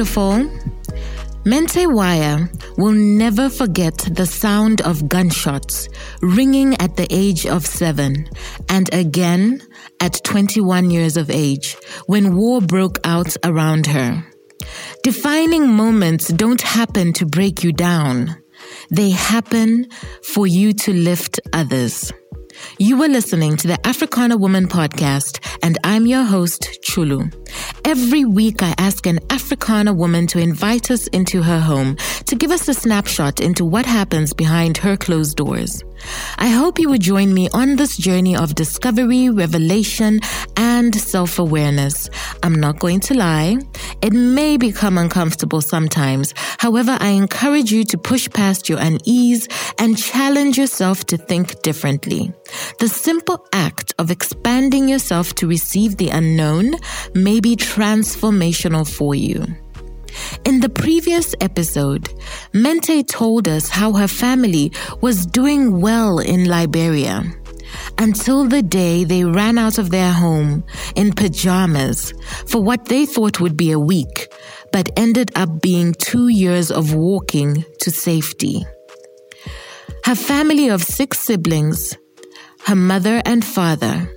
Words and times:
beautiful. 0.00 0.48
Mente 1.44 1.86
Wire 1.86 2.48
will 2.78 2.92
never 2.92 3.50
forget 3.50 3.98
the 3.98 4.24
sound 4.24 4.80
of 4.80 5.10
gunshots 5.10 5.90
ringing 6.22 6.74
at 6.80 6.96
the 6.96 7.06
age 7.10 7.44
of 7.44 7.66
seven 7.66 8.26
and 8.70 8.88
again 8.94 9.60
at 10.00 10.24
21 10.24 10.90
years 10.90 11.18
of 11.18 11.28
age 11.28 11.76
when 12.06 12.34
war 12.34 12.62
broke 12.62 12.98
out 13.04 13.36
around 13.44 13.86
her. 13.88 14.24
Defining 15.02 15.68
moments 15.68 16.28
don't 16.28 16.62
happen 16.62 17.12
to 17.12 17.26
break 17.26 17.62
you 17.62 17.70
down. 17.70 18.42
They 18.90 19.10
happen 19.10 19.86
for 20.22 20.46
you 20.46 20.72
to 20.72 20.94
lift 20.94 21.40
others. 21.52 22.10
You 22.78 23.02
are 23.02 23.08
listening 23.08 23.58
to 23.58 23.68
the 23.68 23.86
Africana 23.86 24.38
Woman 24.38 24.66
podcast, 24.66 25.44
and 25.62 25.76
I'm 25.84 26.06
your 26.06 26.24
host, 26.24 26.62
Chulu. 26.88 27.39
Every 27.84 28.24
week, 28.24 28.62
I 28.62 28.74
ask 28.78 29.06
an 29.06 29.20
Africana 29.30 29.92
woman 29.92 30.26
to 30.28 30.38
invite 30.38 30.90
us 30.90 31.06
into 31.08 31.42
her 31.42 31.60
home 31.60 31.96
to 32.26 32.36
give 32.36 32.50
us 32.50 32.68
a 32.68 32.74
snapshot 32.74 33.40
into 33.40 33.64
what 33.64 33.86
happens 33.86 34.32
behind 34.32 34.76
her 34.78 34.96
closed 34.96 35.36
doors. 35.36 35.82
I 36.38 36.48
hope 36.48 36.78
you 36.78 36.88
will 36.88 36.98
join 36.98 37.34
me 37.34 37.48
on 37.52 37.76
this 37.76 37.96
journey 37.96 38.36
of 38.36 38.54
discovery, 38.54 39.28
revelation, 39.28 40.20
and 40.56 40.94
self 40.94 41.38
awareness. 41.38 42.08
I'm 42.42 42.54
not 42.54 42.78
going 42.78 43.00
to 43.00 43.14
lie, 43.14 43.58
it 44.02 44.12
may 44.12 44.56
become 44.56 44.96
uncomfortable 44.98 45.60
sometimes. 45.60 46.32
However, 46.58 46.96
I 47.00 47.08
encourage 47.10 47.70
you 47.72 47.84
to 47.84 47.98
push 47.98 48.28
past 48.30 48.68
your 48.68 48.78
unease 48.78 49.48
and 49.78 49.96
challenge 49.98 50.56
yourself 50.56 51.04
to 51.06 51.16
think 51.16 51.62
differently. 51.62 52.32
The 52.78 52.88
simple 52.88 53.46
act 53.52 53.92
of 53.98 54.10
expanding 54.10 54.88
yourself 54.88 55.34
to 55.36 55.46
receive 55.46 55.96
the 55.96 56.08
unknown 56.08 56.74
may 57.14 57.39
be 57.40 57.56
transformational 57.56 58.88
for 58.88 59.14
you. 59.14 59.44
In 60.44 60.60
the 60.60 60.68
previous 60.68 61.34
episode, 61.40 62.08
Mente 62.52 63.02
told 63.04 63.48
us 63.48 63.68
how 63.68 63.92
her 63.92 64.08
family 64.08 64.72
was 65.00 65.26
doing 65.26 65.80
well 65.80 66.18
in 66.18 66.46
Liberia 66.46 67.24
until 67.98 68.46
the 68.46 68.62
day 68.62 69.04
they 69.04 69.24
ran 69.24 69.58
out 69.58 69.78
of 69.78 69.90
their 69.90 70.12
home 70.12 70.64
in 70.96 71.12
pajamas 71.12 72.12
for 72.46 72.60
what 72.60 72.86
they 72.86 73.06
thought 73.06 73.40
would 73.40 73.56
be 73.56 73.70
a 73.70 73.78
week, 73.78 74.26
but 74.72 74.90
ended 74.96 75.30
up 75.36 75.62
being 75.62 75.94
two 75.94 76.28
years 76.28 76.70
of 76.70 76.94
walking 76.94 77.64
to 77.80 77.90
safety. 77.90 78.64
Her 80.04 80.14
family 80.14 80.68
of 80.68 80.82
six 80.82 81.20
siblings, 81.20 81.96
her 82.66 82.76
mother 82.76 83.22
and 83.24 83.44
father, 83.44 84.10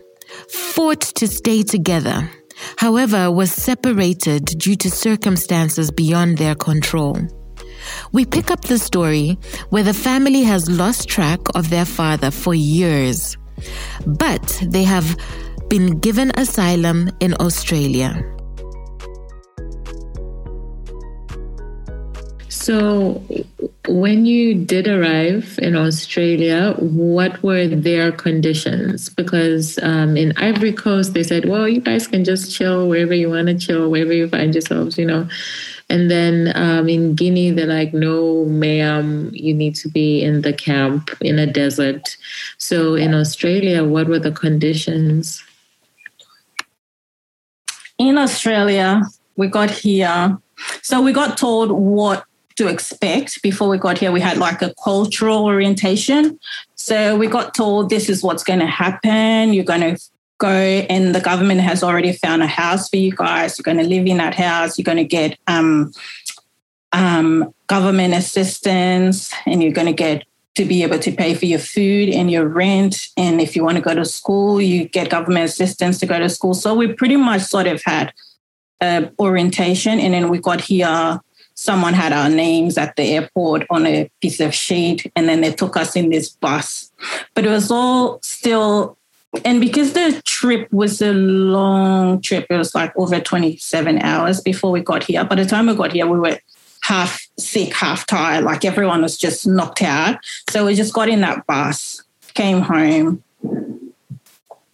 fought 0.50 1.02
to 1.02 1.28
stay 1.28 1.62
together 1.64 2.30
however, 2.78 3.32
was 3.32 3.52
separated 3.52 4.46
due 4.46 4.76
to 4.76 4.90
circumstances 4.90 5.92
beyond 5.92 6.38
their 6.38 6.56
control. 6.56 7.18
We 8.12 8.26
pick 8.26 8.52
up 8.52 8.62
the 8.62 8.80
story 8.80 9.38
where 9.70 9.84
the 9.84 9.94
family 9.94 10.44
has 10.44 10.70
lost 10.70 11.10
track 11.10 11.40
of 11.56 11.70
their 11.70 11.86
father 11.86 12.32
for 12.32 12.54
years, 12.54 13.38
but 14.06 14.62
they 14.64 14.84
have 14.84 15.18
been 15.70 16.00
given 16.00 16.32
asylum 16.36 17.10
in 17.20 17.34
Australia. 17.40 18.24
So, 22.54 23.20
when 23.88 24.28
you 24.28 24.54
did 24.54 24.88
arrive 24.88 25.58
in 25.60 25.76
Australia, 25.76 26.76
what 26.78 27.42
were 27.42 27.68
their 27.68 28.12
conditions? 28.12 29.10
Because 29.10 29.80
um, 29.82 30.16
in 30.16 30.38
Ivory 30.38 30.72
Coast, 30.72 31.16
they 31.16 31.24
said, 31.24 31.46
well, 31.46 31.68
you 31.68 31.82
guys 31.82 32.06
can 32.06 32.24
just 32.24 32.56
chill 32.56 32.88
wherever 32.88 33.14
you 33.14 33.32
want 33.32 33.48
to 33.48 33.58
chill, 33.58 33.90
wherever 33.90 34.14
you 34.14 34.30
find 34.30 34.54
yourselves, 34.54 35.00
you 35.00 35.06
know. 35.06 35.28
And 35.90 36.12
then 36.12 36.54
um, 36.56 36.88
in 36.88 37.16
Guinea, 37.16 37.50
they're 37.50 37.66
like, 37.66 37.92
no, 37.92 38.46
ma'am, 38.46 39.32
you 39.34 39.54
need 39.54 39.76
to 39.78 39.90
be 39.90 40.22
in 40.22 40.44
the 40.44 40.54
camp 40.54 41.10
in 41.22 41.40
a 41.40 41.48
desert. 41.48 42.16
So 42.60 42.94
in 42.94 43.16
Australia, 43.16 43.84
what 43.84 44.08
were 44.08 44.20
the 44.20 44.32
conditions? 44.32 45.44
In 47.98 48.20
Australia, 48.20 49.02
we 49.38 49.48
got 49.48 49.72
here. 49.72 50.38
So 50.84 51.02
we 51.02 51.12
got 51.12 51.36
told 51.36 51.72
what 51.72 52.26
to 52.58 52.68
expect 52.68 53.42
before 53.42 53.70
we 53.70 53.78
got 53.78 53.98
here. 53.98 54.12
We 54.12 54.22
had 54.22 54.38
like 54.38 54.62
a 54.62 54.74
cultural 54.84 55.46
orientation. 55.46 56.40
So 56.76 57.16
we 57.16 57.28
got 57.28 57.54
told 57.54 57.90
this 57.90 58.10
is 58.10 58.24
what's 58.24 58.44
going 58.44 58.60
to 58.60 58.68
happen. 58.68 59.54
You're 59.54 59.64
going 59.64 59.82
to 59.82 60.02
go, 60.38 60.50
and 60.50 61.16
the 61.16 61.22
government 61.22 61.62
has 61.62 61.84
already 61.84 62.14
found 62.14 62.44
a 62.44 62.48
house 62.48 62.90
for 62.90 62.98
you 62.98 63.16
guys. 63.16 63.58
You're 63.58 63.64
going 63.64 63.78
to 63.78 63.84
live 63.84 64.06
in 64.06 64.18
that 64.18 64.36
house. 64.36 64.78
You're 64.78 64.84
going 64.84 64.98
to 64.98 65.04
get 65.04 65.38
um, 65.48 65.92
um, 66.92 67.54
government 67.68 68.14
assistance, 68.14 69.34
and 69.46 69.64
you're 69.64 69.72
going 69.72 69.88
to 69.88 69.94
get 69.94 70.26
to 70.56 70.66
be 70.66 70.84
able 70.84 71.00
to 71.00 71.12
pay 71.12 71.34
for 71.34 71.46
your 71.46 71.60
food 71.60 72.10
and 72.10 72.30
your 72.30 72.48
rent. 72.48 73.08
And 73.18 73.42
if 73.42 73.56
you 73.56 73.64
want 73.64 73.78
to 73.78 73.82
go 73.82 73.96
to 73.96 74.06
school, 74.06 74.62
you 74.62 74.88
get 74.88 75.10
government 75.10 75.46
assistance 75.46 75.98
to 76.00 76.06
go 76.06 76.20
to 76.20 76.30
school. 76.30 76.54
So 76.54 76.76
we 76.76 76.94
pretty 76.94 77.16
much 77.16 77.42
sort 77.42 77.66
of 77.66 77.82
had 77.84 78.14
uh, 78.82 79.08
orientation, 79.20 80.00
and 80.00 80.14
then 80.14 80.30
we 80.30 80.38
got 80.40 80.62
here 80.62 81.20
someone 81.64 81.94
had 81.94 82.12
our 82.12 82.28
names 82.28 82.78
at 82.78 82.94
the 82.98 83.04
airport 83.04 83.66
on 83.70 83.88
a 83.88 84.12
piece 84.22 84.42
of 84.42 84.54
sheet 84.54 85.10
and 85.16 85.30
then 85.30 85.40
they 85.40 85.52
took 85.52 85.78
us 85.78 85.96
in 85.96 86.10
this 86.10 86.28
bus. 86.28 86.92
But 87.36 87.46
it 87.46 87.50
was 87.50 87.72
all 87.72 88.20
still 88.22 88.98
and 89.46 89.62
because 89.62 89.94
the 89.94 90.22
trip 90.26 90.72
was 90.72 91.02
a 91.02 91.14
long 91.14 92.22
trip 92.22 92.46
it 92.50 92.58
was 92.58 92.76
like 92.76 92.92
over 92.98 93.20
27 93.20 94.00
hours 94.00 94.42
before 94.42 94.72
we 94.72 94.82
got 94.82 95.04
here. 95.04 95.24
By 95.24 95.36
the 95.36 95.46
time 95.46 95.68
we 95.68 95.76
got 95.76 95.94
here 95.94 96.06
we 96.06 96.20
were 96.20 96.38
half 96.82 97.26
sick 97.40 97.74
half 97.74 98.06
tired 98.08 98.44
like 98.44 98.66
everyone 98.66 99.02
was 99.02 99.18
just 99.18 99.48
knocked 99.48 99.82
out. 99.82 100.18
So 100.50 100.66
we 100.66 100.76
just 100.76 100.94
got 100.94 101.08
in 101.08 101.22
that 101.22 101.48
bus 101.48 102.04
came 102.34 102.60
home. 102.60 103.24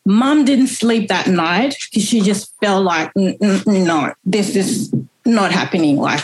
Mum 0.08 0.44
didn't 0.44 0.68
sleep 0.68 1.08
that 1.10 1.28
night 1.28 1.76
because 1.92 2.04
she 2.04 2.22
just 2.22 2.52
felt 2.60 2.84
like 2.84 3.12
no 3.16 4.12
this 4.26 4.56
is 4.56 4.92
not 5.24 5.52
happening 5.52 5.98
like 5.98 6.24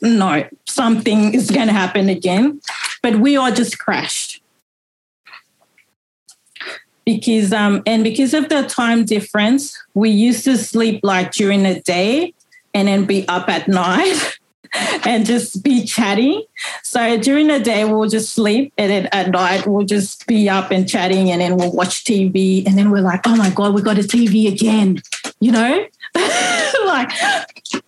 no, 0.00 0.48
something 0.66 1.34
is 1.34 1.50
going 1.50 1.68
to 1.68 1.72
happen 1.72 2.08
again. 2.08 2.60
But 3.02 3.16
we 3.16 3.36
all 3.36 3.52
just 3.52 3.78
crashed. 3.78 4.42
Because 7.04 7.52
um 7.52 7.84
and 7.86 8.02
because 8.02 8.34
of 8.34 8.48
the 8.48 8.64
time 8.64 9.04
difference, 9.04 9.80
we 9.94 10.10
used 10.10 10.42
to 10.44 10.56
sleep 10.56 11.00
like 11.04 11.30
during 11.30 11.62
the 11.62 11.80
day 11.80 12.34
and 12.74 12.88
then 12.88 13.04
be 13.04 13.26
up 13.28 13.48
at 13.48 13.68
night 13.84 14.38
and 15.04 15.26
just 15.26 15.62
be 15.62 15.84
chatting. 15.84 16.42
So 16.82 17.18
during 17.18 17.48
the 17.48 17.60
day 17.60 17.84
we'll 17.84 18.08
just 18.08 18.32
sleep 18.32 18.72
and 18.78 18.90
then 18.90 19.08
at 19.12 19.30
night 19.30 19.66
we'll 19.66 19.86
just 19.86 20.26
be 20.26 20.48
up 20.48 20.70
and 20.70 20.88
chatting 20.88 21.30
and 21.30 21.40
then 21.40 21.56
we'll 21.56 21.72
watch 21.72 22.04
TV 22.04 22.66
and 22.66 22.76
then 22.76 22.90
we're 22.90 23.00
like, 23.00 23.20
oh 23.26 23.36
my 23.36 23.50
God, 23.50 23.74
we 23.74 23.82
got 23.82 23.98
a 23.98 24.02
TV 24.02 24.52
again, 24.52 25.02
you 25.40 25.52
know? 25.52 25.86
like, 26.86 27.10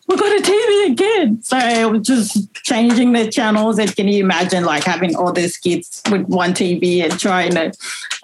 we 0.09 0.17
got 0.17 0.39
a 0.39 0.43
TV 0.43 0.91
again. 0.91 1.43
So 1.43 1.59
I'm 1.59 2.03
just 2.03 2.53
changing 2.55 3.13
the 3.13 3.31
channels. 3.31 3.79
And 3.79 3.95
can 3.95 4.09
you 4.09 4.25
imagine 4.25 4.65
like 4.65 4.85
having 4.85 5.15
all 5.15 5.33
these 5.33 5.59
kids 5.59 6.03
with 6.11 6.23
one 6.23 6.55
TV 6.55 7.03
and 7.05 7.21
trying 7.21 7.53
to, 7.53 7.75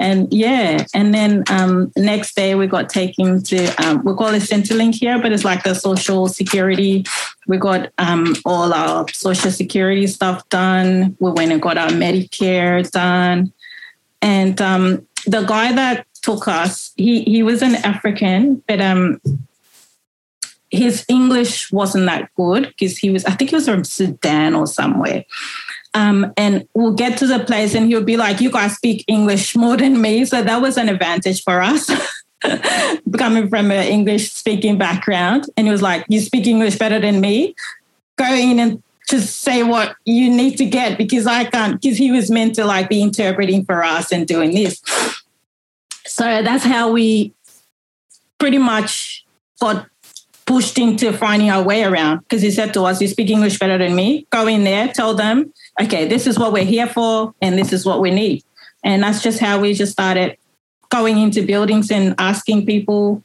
and 0.01 0.33
yeah. 0.33 0.87
And 0.95 1.13
then 1.13 1.45
um, 1.51 1.93
next 1.95 2.37
day 2.37 2.55
we 2.55 2.67
got 2.67 2.89
taken 2.89 3.43
to, 3.43 3.67
um, 3.85 4.03
we 4.03 4.15
call 4.15 4.29
it 4.29 4.43
Centrelink 4.43 4.95
here, 4.95 5.21
but 5.21 5.31
it's 5.31 5.45
like 5.45 5.63
the 5.63 5.75
social 5.75 6.27
security. 6.27 7.05
We 7.47 7.59
got 7.59 7.93
um, 7.99 8.35
all 8.47 8.73
our 8.73 9.07
social 9.11 9.51
security 9.51 10.07
stuff 10.07 10.49
done. 10.49 11.15
We 11.21 11.33
went 11.33 11.53
and 11.53 11.61
got 11.61 11.77
our 11.77 11.91
Medicare 11.91 12.91
done. 12.91 13.53
And 14.23 14.59
um, 14.63 15.07
the 15.27 15.43
guy 15.43 15.73
that 15.73 16.07
took 16.23 16.49
us, 16.49 16.93
he, 16.97 17.25
he 17.25 17.43
was 17.43 17.61
an 17.61 17.75
African, 17.75 18.63
but 18.67 18.81
um, 18.81 19.21
his 20.75 21.05
English 21.09 21.71
wasn't 21.73 22.07
that 22.07 22.31
good 22.37 22.69
because 22.69 22.99
he 22.99 23.11
was, 23.11 23.25
I 23.25 23.33
think 23.33 23.51
he 23.51 23.57
was 23.57 23.67
from 23.67 23.85
Sudan 23.85 24.55
or 24.55 24.67
somewhere. 24.67 25.25
Um, 25.95 26.33
and 26.37 26.67
we'll 26.75 26.95
get 26.95 27.19
to 27.19 27.27
the 27.27 27.39
place 27.39 27.75
and 27.75 27.87
he'll 27.87 28.03
be 28.03 28.17
like, 28.17 28.41
You 28.41 28.51
guys 28.51 28.75
speak 28.75 29.05
English 29.07 29.55
more 29.57 29.77
than 29.77 30.01
me. 30.01 30.25
So 30.25 30.43
that 30.43 30.61
was 30.61 30.77
an 30.77 30.89
advantage 30.89 31.43
for 31.43 31.61
us. 31.63 31.91
Coming 33.17 33.49
from 33.49 33.71
an 33.71 33.87
English 33.87 34.33
speaking 34.33 34.77
background. 34.77 35.47
And 35.57 35.67
he 35.67 35.71
was 35.71 35.83
like, 35.83 36.05
You 36.09 36.21
speak 36.21 36.47
English 36.47 36.79
better 36.79 36.99
than 36.99 37.21
me. 37.21 37.55
Go 38.17 38.33
in 38.33 38.59
and 38.59 38.83
just 39.09 39.41
say 39.41 39.63
what 39.63 39.97
you 40.05 40.31
need 40.31 40.57
to 40.57 40.65
get 40.65 40.99
because 40.99 41.27
I 41.27 41.45
can't, 41.45 41.81
because 41.81 41.99
he 41.99 42.11
was 42.11 42.31
meant 42.31 42.55
to 42.57 42.65
like 42.65 42.89
be 42.89 43.03
interpreting 43.03 43.65
for 43.65 43.85
us 43.85 44.11
and 44.11 44.27
doing 44.27 44.55
this. 44.55 44.83
So 46.07 46.43
that's 46.43 46.65
how 46.65 46.91
we 46.91 47.33
pretty 48.39 48.59
much 48.59 49.25
got 49.61 49.89
pushed 50.55 50.79
into 50.79 51.13
finding 51.13 51.51
our 51.51 51.65
way 51.65 51.83
around 51.83 52.21
because 52.21 52.41
he 52.41 52.49
said 52.49 52.73
to 52.73 52.85
us, 52.85 53.01
You 53.01 53.09
speak 53.09 53.29
English 53.29 53.59
better 53.59 53.77
than 53.77 53.97
me. 53.97 54.25
Go 54.31 54.47
in 54.47 54.63
there, 54.63 54.87
tell 54.87 55.13
them, 55.13 55.53
okay, 55.83 56.07
this 56.07 56.29
is 56.29 56.39
what 56.39 56.53
we're 56.53 56.65
here 56.65 56.87
for 56.87 57.35
and 57.43 57.59
this 57.59 57.73
is 57.73 57.85
what 57.85 58.01
we 58.01 58.13
need. 58.13 58.45
And 58.85 59.03
that's 59.03 59.21
just 59.21 59.41
how 59.41 59.59
we 59.59 59.75
just 59.75 59.91
started 59.91 60.37
going 60.91 61.19
into 61.19 61.45
buildings 61.45 61.91
and 61.91 62.15
asking 62.19 62.67
people, 62.67 63.25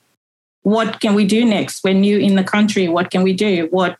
what 0.63 1.01
can 1.01 1.13
we 1.13 1.23
do 1.23 1.45
next? 1.45 1.83
We're 1.83 1.93
new 1.93 2.17
in 2.17 2.33
the 2.33 2.43
country. 2.43 2.87
What 2.87 3.11
can 3.11 3.21
we 3.21 3.33
do? 3.33 3.67
What 3.69 3.99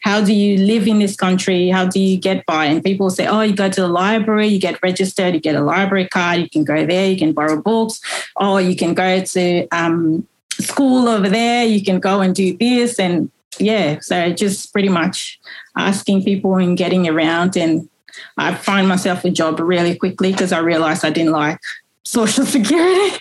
how 0.00 0.24
do 0.24 0.32
you 0.32 0.56
live 0.64 0.88
in 0.88 0.98
this 0.98 1.14
country? 1.14 1.68
How 1.68 1.86
do 1.86 2.00
you 2.00 2.16
get 2.16 2.46
by? 2.46 2.64
And 2.64 2.82
people 2.82 3.10
say, 3.10 3.26
oh, 3.26 3.42
you 3.42 3.54
go 3.54 3.68
to 3.68 3.80
the 3.82 3.88
library, 3.88 4.46
you 4.46 4.58
get 4.58 4.82
registered, 4.82 5.34
you 5.34 5.40
get 5.40 5.56
a 5.56 5.60
library 5.60 6.08
card, 6.08 6.40
you 6.40 6.48
can 6.48 6.64
go 6.64 6.86
there, 6.86 7.06
you 7.06 7.18
can 7.18 7.34
borrow 7.34 7.60
books, 7.60 8.00
or 8.36 8.62
you 8.62 8.74
can 8.76 8.94
go 8.94 9.22
to 9.22 9.68
um, 9.72 10.26
school 10.60 11.08
over 11.08 11.28
there, 11.28 11.64
you 11.64 11.82
can 11.82 12.00
go 12.00 12.20
and 12.20 12.34
do 12.34 12.56
this. 12.56 12.98
And 12.98 13.30
yeah, 13.58 13.98
so 14.00 14.32
just 14.32 14.72
pretty 14.72 14.88
much 14.88 15.38
asking 15.76 16.24
people 16.24 16.56
and 16.56 16.76
getting 16.76 17.08
around. 17.08 17.56
And 17.56 17.88
I 18.36 18.54
find 18.54 18.88
myself 18.88 19.24
a 19.24 19.30
job 19.30 19.60
really 19.60 19.96
quickly 19.96 20.32
because 20.32 20.52
I 20.52 20.58
realized 20.58 21.04
I 21.04 21.10
didn't 21.10 21.32
like 21.32 21.58
Social 22.02 22.44
Security. 22.56 23.18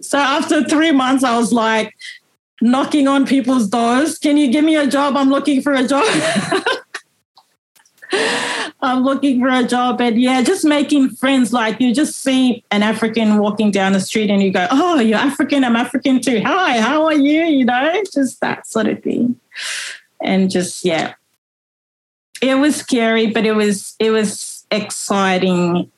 so 0.00 0.18
after 0.18 0.64
three 0.64 0.92
months, 0.92 1.24
I 1.24 1.36
was 1.36 1.52
like 1.52 1.94
knocking 2.60 3.08
on 3.08 3.26
people's 3.26 3.68
doors. 3.68 4.18
Can 4.18 4.36
you 4.36 4.50
give 4.50 4.64
me 4.64 4.76
a 4.76 4.86
job? 4.86 5.16
I'm 5.16 5.30
looking 5.30 5.62
for 5.62 5.72
a 5.72 5.86
job. 5.86 6.06
I'm 8.82 9.04
looking 9.04 9.40
for 9.40 9.48
a 9.48 9.62
job. 9.62 10.00
And 10.00 10.20
yeah, 10.20 10.42
just 10.42 10.64
making 10.64 11.10
friends. 11.10 11.52
Like 11.52 11.80
you 11.80 11.94
just 11.94 12.20
see 12.20 12.64
an 12.70 12.82
African 12.82 13.38
walking 13.38 13.70
down 13.70 13.92
the 13.92 14.00
street 14.00 14.28
and 14.28 14.42
you 14.42 14.52
go, 14.52 14.66
Oh, 14.70 14.98
you're 14.98 15.18
African. 15.18 15.64
I'm 15.64 15.76
African 15.76 16.20
too. 16.20 16.42
Hi, 16.44 16.80
how 16.80 17.04
are 17.04 17.14
you? 17.14 17.42
You 17.42 17.64
know, 17.64 18.02
just 18.12 18.40
that 18.40 18.66
sort 18.66 18.88
of 18.88 19.02
thing. 19.02 19.38
And 20.20 20.50
just, 20.50 20.84
yeah. 20.84 21.14
It 22.42 22.56
was 22.56 22.74
scary, 22.74 23.28
but 23.28 23.46
it 23.46 23.52
was 23.52 23.94
it 24.00 24.10
was 24.10 24.66
exciting 24.68 25.92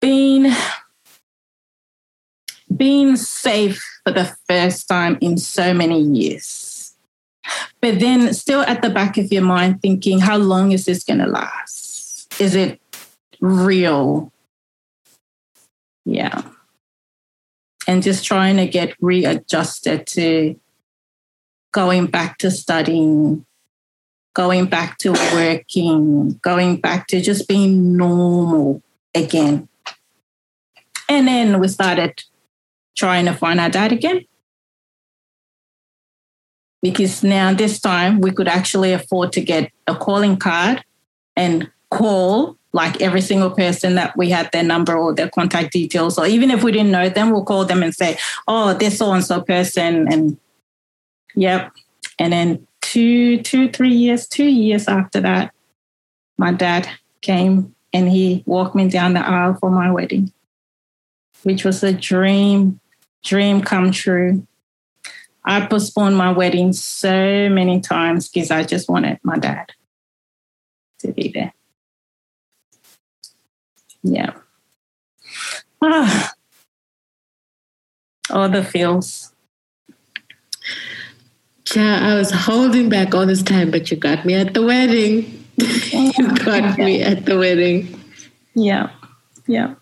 being 0.00 0.52
being 2.76 3.16
safe 3.16 3.82
for 4.04 4.12
the 4.12 4.36
first 4.48 4.86
time 4.86 5.18
in 5.20 5.38
so 5.38 5.74
many 5.74 6.00
years. 6.00 6.77
But 7.80 8.00
then 8.00 8.34
still 8.34 8.62
at 8.62 8.82
the 8.82 8.90
back 8.90 9.18
of 9.18 9.32
your 9.32 9.42
mind 9.42 9.80
thinking, 9.80 10.20
how 10.20 10.36
long 10.36 10.72
is 10.72 10.84
this 10.84 11.04
going 11.04 11.20
to 11.20 11.26
last? 11.26 12.40
Is 12.40 12.54
it 12.54 12.80
real? 13.40 14.32
Yeah. 16.04 16.42
And 17.86 18.02
just 18.02 18.24
trying 18.24 18.56
to 18.56 18.66
get 18.66 18.94
readjusted 19.00 20.06
to 20.08 20.58
going 21.72 22.06
back 22.06 22.38
to 22.38 22.50
studying, 22.50 23.46
going 24.34 24.66
back 24.66 24.98
to 24.98 25.12
working, 25.32 26.38
going 26.42 26.80
back 26.80 27.06
to 27.08 27.20
just 27.20 27.46
being 27.48 27.96
normal 27.96 28.82
again. 29.14 29.68
And 31.08 31.28
then 31.28 31.60
we 31.60 31.68
started 31.68 32.24
trying 32.96 33.26
to 33.26 33.32
find 33.32 33.60
our 33.60 33.70
dad 33.70 33.92
again. 33.92 34.24
Because 36.80 37.24
now, 37.24 37.52
this 37.52 37.80
time, 37.80 38.20
we 38.20 38.30
could 38.30 38.48
actually 38.48 38.92
afford 38.92 39.32
to 39.32 39.40
get 39.40 39.72
a 39.86 39.96
calling 39.96 40.36
card 40.36 40.84
and 41.36 41.70
call 41.90 42.56
like 42.72 43.00
every 43.00 43.20
single 43.20 43.50
person 43.50 43.94
that 43.94 44.16
we 44.16 44.30
had 44.30 44.50
their 44.52 44.62
number 44.62 44.96
or 44.96 45.14
their 45.14 45.30
contact 45.30 45.72
details. 45.72 46.18
Or 46.18 46.26
even 46.26 46.50
if 46.50 46.62
we 46.62 46.70
didn't 46.70 46.92
know 46.92 47.08
them, 47.08 47.30
we'll 47.30 47.44
call 47.44 47.64
them 47.64 47.82
and 47.82 47.94
say, 47.94 48.18
oh, 48.46 48.74
this 48.74 48.98
so 48.98 49.12
and 49.12 49.24
so 49.24 49.40
person. 49.40 50.06
And 50.12 50.38
yep. 51.34 51.72
And 52.18 52.32
then 52.32 52.66
two, 52.80 53.40
two, 53.42 53.70
three 53.70 53.94
years, 53.94 54.26
two 54.26 54.44
years 54.44 54.86
after 54.86 55.20
that, 55.20 55.52
my 56.36 56.52
dad 56.52 56.88
came 57.20 57.74
and 57.92 58.08
he 58.08 58.42
walked 58.46 58.74
me 58.74 58.88
down 58.88 59.14
the 59.14 59.26
aisle 59.26 59.54
for 59.54 59.70
my 59.70 59.90
wedding, 59.90 60.32
which 61.42 61.64
was 61.64 61.82
a 61.82 61.92
dream, 61.92 62.80
dream 63.24 63.62
come 63.62 63.90
true. 63.90 64.46
I 65.44 65.66
postponed 65.66 66.16
my 66.16 66.32
wedding 66.32 66.72
so 66.72 67.48
many 67.48 67.80
times 67.80 68.28
because 68.28 68.50
I 68.50 68.64
just 68.64 68.88
wanted 68.88 69.18
my 69.22 69.38
dad 69.38 69.72
to 71.00 71.12
be 71.12 71.30
there. 71.34 71.52
Yeah. 74.02 74.34
Ah. 75.82 76.32
All 78.30 78.48
the 78.48 78.62
feels. 78.62 79.32
Yeah, 81.74 82.10
I 82.10 82.14
was 82.14 82.30
holding 82.30 82.88
back 82.88 83.14
all 83.14 83.26
this 83.26 83.42
time, 83.42 83.70
but 83.70 83.90
you 83.90 83.96
got 83.96 84.24
me 84.24 84.34
at 84.34 84.54
the 84.54 84.62
wedding. 84.62 85.44
you 85.56 86.36
got 86.44 86.78
me 86.78 87.02
at 87.02 87.26
the 87.26 87.38
wedding. 87.38 87.98
Yeah, 88.54 88.90
yeah, 89.46 89.74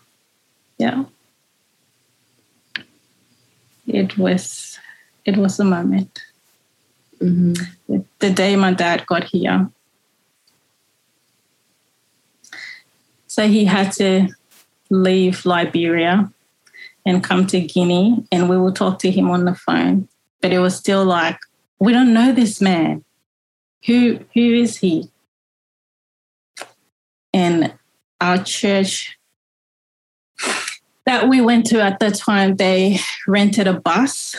yeah. 0.77 1.05
It 3.85 4.17
was, 4.17 4.79
it 5.27 5.37
was 5.37 5.59
a 5.59 5.63
moment. 5.63 6.23
Mm-hmm. 7.21 7.99
The 8.17 8.31
day 8.31 8.55
my 8.55 8.73
dad 8.73 9.05
got 9.05 9.25
here, 9.25 9.69
so 13.27 13.47
he 13.47 13.65
had 13.65 13.91
to 13.93 14.29
leave 14.89 15.45
Liberia 15.45 16.31
and 17.05 17.23
come 17.23 17.45
to 17.47 17.61
Guinea, 17.61 18.25
and 18.31 18.49
we 18.49 18.57
will 18.57 18.73
talk 18.73 18.97
to 18.99 19.11
him 19.11 19.29
on 19.29 19.45
the 19.45 19.53
phone. 19.53 20.07
But 20.41 20.51
it 20.53 20.59
was 20.59 20.75
still 20.75 21.05
like, 21.05 21.37
we 21.79 21.93
don't 21.93 22.13
know 22.13 22.31
this 22.31 22.59
man. 22.59 23.03
Who 23.85 24.19
who 24.33 24.53
is 24.53 24.77
he? 24.77 25.11
and 27.37 27.73
our 28.19 28.43
church 28.43 29.17
that 31.05 31.29
we 31.29 31.39
went 31.39 31.67
to 31.67 31.81
at 31.81 31.99
the 31.99 32.09
time, 32.09 32.55
they 32.55 32.99
rented 33.27 33.67
a 33.67 33.79
bus 33.79 34.35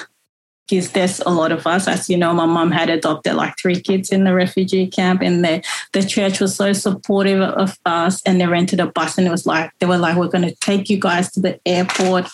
because 0.69 0.93
there's 0.93 1.20
a 1.20 1.31
lot 1.31 1.50
of 1.50 1.67
us. 1.67 1.88
As 1.88 2.11
you 2.11 2.17
know, 2.17 2.35
my 2.35 2.47
mom 2.47 2.70
had 2.70 2.91
adopted 2.91 3.35
like 3.35 3.55
three 3.59 3.81
kids 3.81 4.11
in 4.11 4.25
the 4.25 4.35
refugee 4.35 4.87
camp, 4.87 5.23
and 5.23 5.44
the, 5.44 5.65
the 5.93 6.03
church 6.03 6.41
was 6.41 6.55
so 6.55 6.73
supportive 6.73 7.41
of 7.41 7.79
us. 7.87 8.23
And 8.23 8.41
they 8.41 8.47
rented 8.47 8.81
a 8.81 8.87
bus, 8.87 9.19
and 9.19 9.26
it 9.26 9.31
was 9.31 9.47
like, 9.47 9.70
they 9.79 9.87
were 9.87 9.99
like, 9.99 10.17
we're 10.17 10.29
going 10.29 10.49
to 10.49 10.55
take 10.56 10.91
you 10.91 10.99
guys 10.99 11.32
to 11.32 11.41
the 11.41 11.59
airport. 11.65 12.29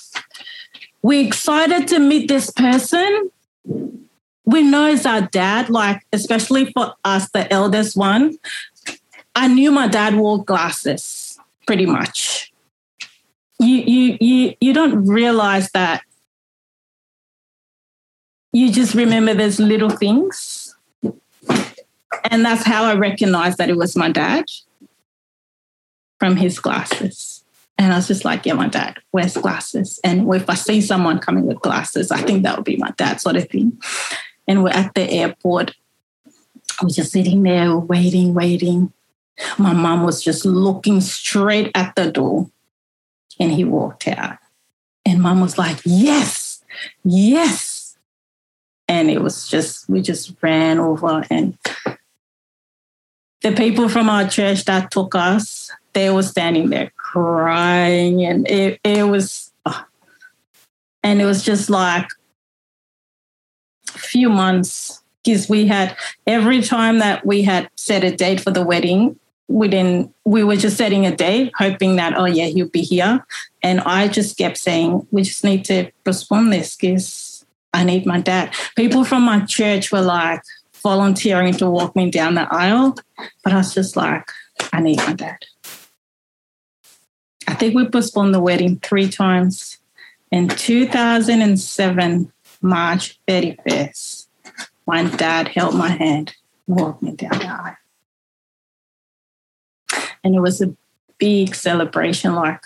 We're 1.02 1.26
excited 1.26 1.86
to 1.88 1.98
meet 1.98 2.28
this 2.28 2.50
person. 2.50 3.30
We 4.46 4.62
know 4.62 4.86
it's 4.86 5.06
our 5.06 5.22
dad, 5.22 5.70
like, 5.70 6.02
especially 6.12 6.72
for 6.72 6.94
us, 7.04 7.30
the 7.30 7.50
eldest 7.52 7.96
one. 7.96 8.36
I 9.34 9.48
knew 9.48 9.70
my 9.70 9.88
dad 9.88 10.16
wore 10.16 10.44
glasses 10.44 11.38
pretty 11.66 11.86
much. 11.86 12.52
You 13.58 13.76
you 13.76 14.18
you 14.20 14.54
you 14.60 14.72
don't 14.72 15.06
realize 15.06 15.70
that. 15.70 16.02
You 18.54 18.70
just 18.70 18.94
remember 18.94 19.34
those 19.34 19.58
little 19.58 19.90
things. 19.90 20.76
And 22.30 22.44
that's 22.44 22.64
how 22.64 22.84
I 22.84 22.94
recognized 22.94 23.58
that 23.58 23.68
it 23.68 23.76
was 23.76 23.96
my 23.96 24.12
dad 24.12 24.44
from 26.20 26.36
his 26.36 26.60
glasses. 26.60 27.42
And 27.78 27.92
I 27.92 27.96
was 27.96 28.06
just 28.06 28.24
like, 28.24 28.46
yeah, 28.46 28.52
my 28.52 28.68
dad 28.68 28.98
wears 29.10 29.36
glasses. 29.36 29.98
And 30.04 30.32
if 30.32 30.48
I 30.48 30.54
see 30.54 30.80
someone 30.80 31.18
coming 31.18 31.46
with 31.46 31.60
glasses, 31.62 32.12
I 32.12 32.18
think 32.18 32.44
that 32.44 32.56
would 32.56 32.64
be 32.64 32.76
my 32.76 32.92
dad, 32.92 33.20
sort 33.20 33.34
of 33.34 33.48
thing. 33.48 33.76
And 34.46 34.62
we're 34.62 34.70
at 34.70 34.94
the 34.94 35.02
airport. 35.02 35.74
I 36.80 36.84
was 36.84 36.94
just 36.94 37.10
sitting 37.10 37.42
there 37.42 37.76
waiting, 37.76 38.34
waiting. 38.34 38.92
My 39.58 39.72
mom 39.72 40.04
was 40.04 40.22
just 40.22 40.44
looking 40.44 41.00
straight 41.00 41.72
at 41.74 41.96
the 41.96 42.12
door 42.12 42.48
and 43.40 43.50
he 43.50 43.64
walked 43.64 44.06
out. 44.06 44.38
And 45.04 45.20
mom 45.20 45.40
was 45.40 45.58
like, 45.58 45.78
Yes, 45.84 46.62
yes. 47.02 47.73
And 48.88 49.10
it 49.10 49.22
was 49.22 49.48
just, 49.48 49.88
we 49.88 50.02
just 50.02 50.34
ran 50.42 50.78
over. 50.78 51.24
And 51.30 51.56
the 53.42 53.52
people 53.52 53.88
from 53.88 54.08
our 54.08 54.28
church 54.28 54.64
that 54.64 54.90
took 54.90 55.14
us, 55.14 55.70
they 55.92 56.10
were 56.10 56.22
standing 56.22 56.70
there 56.70 56.92
crying. 56.96 58.24
And 58.24 58.48
it, 58.48 58.80
it 58.84 59.04
was, 59.04 59.52
and 61.02 61.20
it 61.20 61.24
was 61.24 61.42
just 61.42 61.70
like 61.70 62.06
a 63.94 63.98
few 63.98 64.28
months 64.28 65.02
because 65.24 65.48
we 65.48 65.66
had 65.66 65.96
every 66.26 66.60
time 66.60 66.98
that 66.98 67.24
we 67.24 67.42
had 67.42 67.70
set 67.76 68.04
a 68.04 68.14
date 68.14 68.40
for 68.40 68.50
the 68.50 68.64
wedding, 68.64 69.18
we 69.48 69.68
didn't 69.68 70.12
we 70.24 70.42
were 70.42 70.56
just 70.56 70.76
setting 70.76 71.04
a 71.04 71.14
date 71.14 71.52
hoping 71.58 71.96
that 71.96 72.16
oh 72.16 72.24
yeah 72.24 72.46
he'll 72.46 72.68
be 72.68 72.80
here 72.80 73.24
and 73.62 73.80
i 73.80 74.08
just 74.08 74.38
kept 74.38 74.56
saying 74.56 75.06
we 75.10 75.22
just 75.22 75.44
need 75.44 75.64
to 75.64 75.90
postpone 76.04 76.50
this 76.50 76.76
because 76.76 77.23
i 77.74 77.84
need 77.84 78.06
my 78.06 78.20
dad 78.20 78.54
people 78.76 79.04
from 79.04 79.22
my 79.22 79.40
church 79.44 79.92
were 79.92 80.00
like 80.00 80.40
volunteering 80.82 81.54
to 81.54 81.68
walk 81.68 81.94
me 81.96 82.10
down 82.10 82.34
the 82.34 82.46
aisle 82.50 82.94
but 83.42 83.52
i 83.52 83.56
was 83.56 83.74
just 83.74 83.96
like 83.96 84.30
i 84.72 84.80
need 84.80 84.98
my 84.98 85.12
dad 85.12 85.38
i 87.48 87.54
think 87.54 87.74
we 87.74 87.88
postponed 87.88 88.34
the 88.34 88.40
wedding 88.40 88.78
three 88.80 89.08
times 89.08 89.78
in 90.30 90.48
2007 90.48 92.32
march 92.60 93.18
31st 93.28 94.26
my 94.86 95.04
dad 95.04 95.48
held 95.48 95.74
my 95.74 95.88
hand 95.88 96.34
and 96.66 96.76
walked 96.76 97.02
me 97.02 97.12
down 97.12 97.38
the 97.38 97.46
aisle 97.46 97.76
and 100.24 100.34
it 100.34 100.40
was 100.40 100.60
a 100.60 100.74
big 101.18 101.54
celebration. 101.54 102.34
Like 102.34 102.60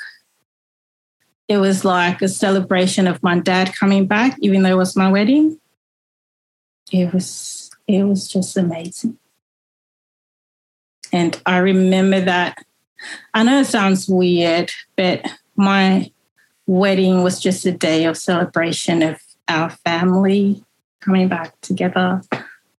it 1.48 1.58
was 1.58 1.84
like 1.84 2.22
a 2.22 2.28
celebration 2.28 3.08
of 3.08 3.22
my 3.22 3.38
dad 3.38 3.74
coming 3.74 4.06
back, 4.06 4.36
even 4.40 4.62
though 4.62 4.70
it 4.70 4.76
was 4.76 4.96
my 4.96 5.10
wedding. 5.10 5.58
It 6.92 7.12
was 7.12 7.70
it 7.86 8.04
was 8.04 8.28
just 8.28 8.56
amazing. 8.56 9.18
And 11.12 11.40
I 11.46 11.58
remember 11.58 12.20
that. 12.20 12.58
I 13.32 13.42
know 13.42 13.60
it 13.60 13.66
sounds 13.66 14.08
weird, 14.08 14.70
but 14.96 15.24
my 15.56 16.12
wedding 16.66 17.22
was 17.22 17.40
just 17.40 17.64
a 17.64 17.72
day 17.72 18.04
of 18.04 18.16
celebration 18.16 19.02
of 19.02 19.20
our 19.48 19.70
family 19.70 20.62
coming 21.00 21.28
back 21.28 21.58
together. 21.62 22.20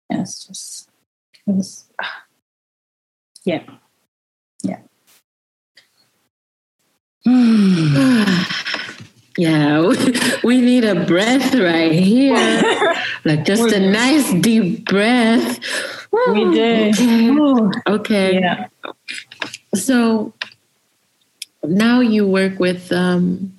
And 0.09 0.21
it's 0.21 0.45
just, 0.45 0.89
it 1.47 1.51
was, 1.51 1.85
ah, 2.01 2.23
yeah, 3.45 3.63
yeah. 3.65 3.75
yeah, 9.37 9.93
we 10.43 10.61
need 10.61 10.85
a 10.85 11.05
breath 11.05 11.55
right 11.55 11.91
here. 11.91 12.95
like 13.25 13.45
just 13.45 13.71
a 13.71 13.79
nice 13.79 14.31
deep 14.41 14.85
breath. 14.85 15.59
We 16.29 16.51
did. 16.51 16.99
Okay. 16.99 17.81
okay. 17.87 18.39
Yeah. 18.39 18.67
So 19.75 20.33
now 21.63 21.99
you 21.99 22.25
work 22.25 22.59
with 22.59 22.91
um, 22.91 23.53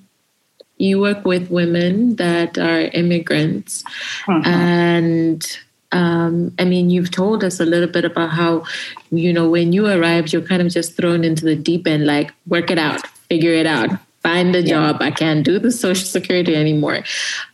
you 0.77 0.99
work 0.99 1.25
with 1.25 1.49
women 1.49 2.17
that 2.17 2.57
are 2.57 2.81
immigrants 2.81 3.83
uh-huh. 4.27 4.41
and 4.45 5.59
um, 5.93 6.53
I 6.57 6.63
mean, 6.63 6.89
you've 6.89 7.11
told 7.11 7.43
us 7.43 7.59
a 7.59 7.65
little 7.65 7.89
bit 7.89 8.05
about 8.05 8.29
how, 8.29 8.63
you 9.11 9.33
know, 9.33 9.49
when 9.49 9.73
you 9.73 9.87
arrived, 9.87 10.31
you're 10.31 10.41
kind 10.41 10.61
of 10.61 10.69
just 10.69 10.95
thrown 10.95 11.25
into 11.25 11.43
the 11.43 11.55
deep 11.55 11.85
end, 11.85 12.05
like 12.05 12.31
work 12.47 12.71
it 12.71 12.79
out, 12.79 13.01
figure 13.31 13.53
it 13.53 13.65
out, 13.65 13.89
find 14.19 14.53
a 14.57 14.61
job. 14.61 14.97
Yeah. 14.99 15.07
I 15.07 15.11
can't 15.11 15.45
do 15.45 15.57
the 15.57 15.71
social 15.71 16.05
security 16.05 16.53
anymore. 16.53 17.05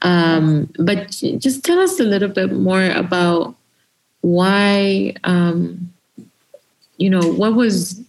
Um, 0.01 0.74
but 0.79 1.12
just 1.38 1.63
tell 1.63 1.79
us 1.79 2.00
a 2.00 2.03
little 2.03 2.29
bit 2.29 2.51
more 2.51 2.89
about 2.89 3.55
why, 4.22 5.13
um, 5.24 5.93
you 6.98 7.12
know, 7.12 7.22
what 7.22 7.53
was 7.53 8.01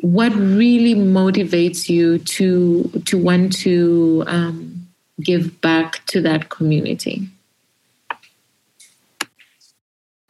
what 0.00 0.32
really 0.32 0.94
motivates 0.94 1.90
you 1.90 2.18
to 2.36 2.88
to 3.04 3.18
want 3.18 3.52
to 3.64 4.24
um, 4.26 4.88
give 5.20 5.60
back 5.60 6.00
to 6.06 6.22
that 6.22 6.48
community? 6.48 7.28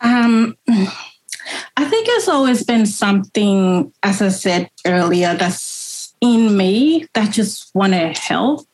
Um, 0.01 0.57
I 1.77 1.85
think 1.85 2.09
it's 2.11 2.29
always 2.29 2.65
been 2.65 2.87
something, 2.87 3.93
as 4.03 4.21
I 4.21 4.31
said 4.31 4.71
earlier, 4.85 5.37
that's 5.37 5.78
in 6.21 6.57
me 6.57 7.07
that 7.15 7.33
just 7.33 7.75
want 7.75 7.93
to 7.93 8.09
help. 8.09 8.67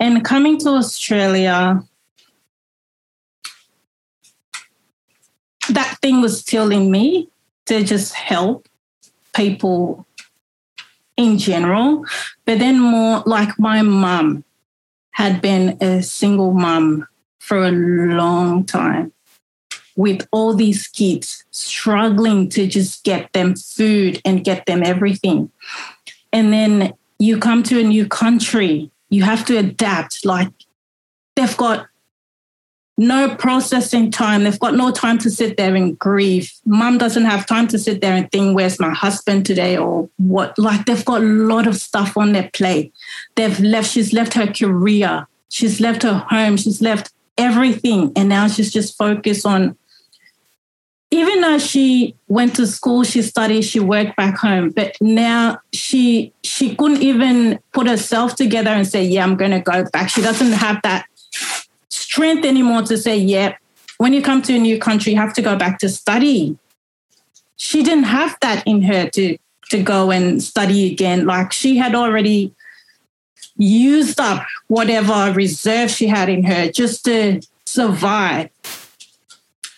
And 0.00 0.24
coming 0.24 0.58
to 0.58 0.70
Australia, 0.70 1.82
that 5.70 5.98
thing 6.02 6.20
was 6.20 6.40
still 6.40 6.70
in 6.72 6.90
me 6.90 7.28
to 7.66 7.84
just 7.84 8.14
help 8.14 8.68
people 9.34 10.06
in 11.16 11.38
general, 11.38 12.04
but 12.44 12.58
then 12.58 12.78
more 12.78 13.22
like 13.26 13.58
my 13.58 13.82
mum 13.82 14.44
had 15.12 15.40
been 15.40 15.76
a 15.80 16.02
single 16.02 16.52
mum 16.52 17.06
for 17.38 17.64
a 17.64 17.70
long 17.70 18.64
time 18.64 19.12
with 19.94 20.26
all 20.32 20.54
these 20.54 20.88
kids 20.88 21.44
struggling 21.50 22.48
to 22.48 22.66
just 22.66 23.04
get 23.04 23.32
them 23.32 23.54
food 23.54 24.20
and 24.24 24.44
get 24.44 24.64
them 24.66 24.82
everything. 24.82 25.50
And 26.32 26.52
then 26.52 26.94
you 27.18 27.38
come 27.38 27.62
to 27.64 27.78
a 27.80 27.82
new 27.82 28.06
country, 28.06 28.90
you 29.10 29.22
have 29.22 29.44
to 29.46 29.56
adapt. 29.58 30.24
Like 30.24 30.48
they've 31.36 31.56
got 31.56 31.86
no 32.98 33.34
processing 33.34 34.10
time. 34.10 34.44
They've 34.44 34.58
got 34.58 34.74
no 34.74 34.90
time 34.90 35.18
to 35.18 35.30
sit 35.30 35.56
there 35.56 35.74
and 35.74 35.98
grieve. 35.98 36.52
Mum 36.64 36.98
doesn't 36.98 37.24
have 37.24 37.46
time 37.46 37.66
to 37.68 37.78
sit 37.78 38.00
there 38.00 38.14
and 38.14 38.30
think, 38.30 38.54
where's 38.54 38.78
my 38.78 38.90
husband 38.90 39.46
today 39.46 39.76
or 39.76 40.08
what? 40.18 40.58
Like 40.58 40.86
they've 40.86 41.04
got 41.04 41.22
a 41.22 41.24
lot 41.24 41.66
of 41.66 41.76
stuff 41.76 42.16
on 42.16 42.32
their 42.32 42.50
plate. 42.52 42.92
They've 43.34 43.58
left, 43.60 43.90
she's 43.90 44.12
left 44.12 44.34
her 44.34 44.46
career, 44.46 45.26
she's 45.48 45.80
left 45.80 46.02
her 46.02 46.18
home, 46.28 46.56
she's 46.56 46.82
left 46.82 47.12
everything. 47.38 48.12
And 48.14 48.28
now 48.28 48.46
she's 48.46 48.72
just 48.72 48.96
focused 48.96 49.46
on, 49.46 49.76
even 51.12 51.42
though 51.42 51.58
she 51.58 52.16
went 52.26 52.56
to 52.56 52.66
school, 52.66 53.04
she 53.04 53.22
studied, 53.22 53.62
she 53.62 53.78
worked 53.78 54.16
back 54.16 54.36
home, 54.36 54.70
but 54.70 54.96
now 55.00 55.60
she 55.72 56.32
she 56.42 56.74
couldn't 56.74 57.02
even 57.02 57.60
put 57.72 57.86
herself 57.86 58.34
together 58.34 58.70
and 58.70 58.88
say, 58.88 59.04
Yeah, 59.04 59.22
I'm 59.22 59.36
gonna 59.36 59.60
go 59.60 59.84
back. 59.92 60.08
She 60.08 60.22
doesn't 60.22 60.52
have 60.52 60.80
that 60.82 61.06
strength 62.12 62.44
anymore 62.44 62.82
to 62.82 62.98
say, 62.98 63.16
yeah, 63.16 63.56
when 63.96 64.12
you 64.12 64.20
come 64.20 64.42
to 64.42 64.54
a 64.54 64.58
new 64.58 64.78
country, 64.78 65.12
you 65.12 65.18
have 65.18 65.32
to 65.32 65.40
go 65.40 65.56
back 65.56 65.78
to 65.78 65.88
study. 65.88 66.58
She 67.56 67.82
didn't 67.82 68.04
have 68.04 68.36
that 68.42 68.66
in 68.66 68.82
her 68.82 69.08
to, 69.10 69.38
to 69.70 69.82
go 69.82 70.10
and 70.10 70.42
study 70.42 70.92
again. 70.92 71.24
Like 71.24 71.52
she 71.52 71.78
had 71.78 71.94
already 71.94 72.54
used 73.56 74.20
up 74.20 74.44
whatever 74.68 75.32
reserve 75.32 75.90
she 75.90 76.06
had 76.06 76.28
in 76.28 76.44
her 76.44 76.70
just 76.70 77.04
to 77.06 77.40
survive. 77.64 78.50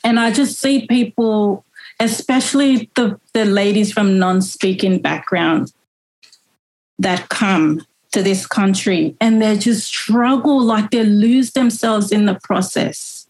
And 0.05 0.21
I 0.21 0.31
just 0.31 0.61
see 0.61 0.87
people, 0.87 1.65
especially 1.99 2.91
the, 2.95 3.19
the 3.33 3.47
ladies 3.47 3.93
from 3.93 4.19
non 4.19 4.43
speaking 4.43 5.01
backgrounds 5.01 5.75
that 6.99 7.29
come 7.31 7.85
to 8.13 8.23
this 8.23 8.47
country 8.47 9.17
and 9.21 9.43
they 9.43 9.57
just 9.59 9.87
struggle 9.89 10.63
like 10.63 10.91
they 10.91 11.03
lose 11.03 11.53
themselves 11.53 12.13
in 12.13 12.27
the 12.27 12.39
process. 12.45 13.29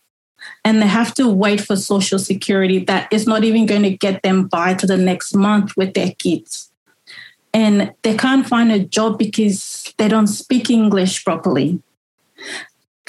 And 0.62 0.82
they 0.82 0.86
have 0.86 1.14
to 1.14 1.28
wait 1.28 1.60
for 1.60 1.76
social 1.76 2.18
security 2.18 2.84
that 2.84 3.10
is 3.10 3.26
not 3.26 3.44
even 3.44 3.64
going 3.64 3.82
to 3.82 3.96
get 3.96 4.22
them 4.22 4.46
by 4.46 4.74
to 4.74 4.86
the 4.86 4.98
next 4.98 5.34
month 5.34 5.74
with 5.76 5.94
their 5.94 6.12
kids. 6.18 6.70
And 7.54 7.94
they 8.02 8.16
can't 8.16 8.46
find 8.46 8.72
a 8.72 8.80
job 8.80 9.18
because 9.18 9.94
they 9.96 10.08
don't 10.08 10.26
speak 10.26 10.68
english 10.68 11.24
properly. 11.24 11.82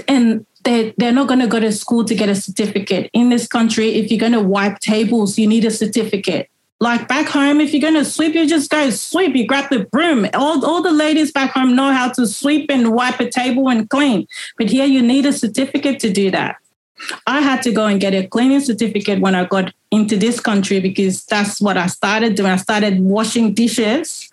And 0.07 0.45
they, 0.65 0.93
they're 0.97 1.13
not 1.13 1.27
going 1.27 1.39
to 1.39 1.47
go 1.47 1.59
to 1.59 1.71
school 1.71 2.03
to 2.03 2.13
get 2.13 2.27
a 2.27 2.35
certificate 2.35 3.09
in 3.13 3.29
this 3.29 3.47
country 3.47 3.95
if 3.95 4.11
you're 4.11 4.19
going 4.19 4.33
to 4.33 4.41
wipe 4.41 4.79
tables 4.79 5.37
you 5.37 5.47
need 5.47 5.63
a 5.63 5.71
certificate 5.71 6.49
like 6.81 7.07
back 7.07 7.27
home, 7.27 7.61
if 7.61 7.73
you're 7.73 7.81
going 7.81 7.93
to 7.93 8.05
sweep, 8.05 8.35
you 8.35 8.47
just 8.47 8.69
go 8.69 8.89
sweep. 8.89 9.35
You 9.35 9.47
grab 9.47 9.69
the 9.69 9.85
broom. 9.85 10.27
All, 10.33 10.65
all 10.65 10.81
the 10.81 10.91
ladies 10.91 11.31
back 11.31 11.51
home 11.51 11.75
know 11.75 11.91
how 11.91 12.11
to 12.11 12.27
sweep 12.27 12.69
and 12.69 12.93
wipe 12.93 13.19
a 13.19 13.29
table 13.29 13.69
and 13.69 13.89
clean. 13.89 14.27
But 14.57 14.69
here 14.69 14.85
you 14.85 15.01
need 15.01 15.25
a 15.25 15.33
certificate 15.33 15.99
to 16.01 16.11
do 16.11 16.31
that. 16.31 16.57
I 17.27 17.41
had 17.41 17.61
to 17.63 17.71
go 17.71 17.85
and 17.85 17.99
get 17.99 18.13
a 18.13 18.27
cleaning 18.27 18.59
certificate 18.59 19.19
when 19.19 19.35
I 19.35 19.45
got 19.45 19.73
into 19.91 20.17
this 20.17 20.39
country 20.39 20.79
because 20.79 21.25
that's 21.25 21.61
what 21.61 21.77
I 21.77 21.87
started 21.87 22.35
doing. 22.35 22.51
I 22.51 22.57
started 22.57 22.99
washing 22.99 23.53
dishes, 23.53 24.29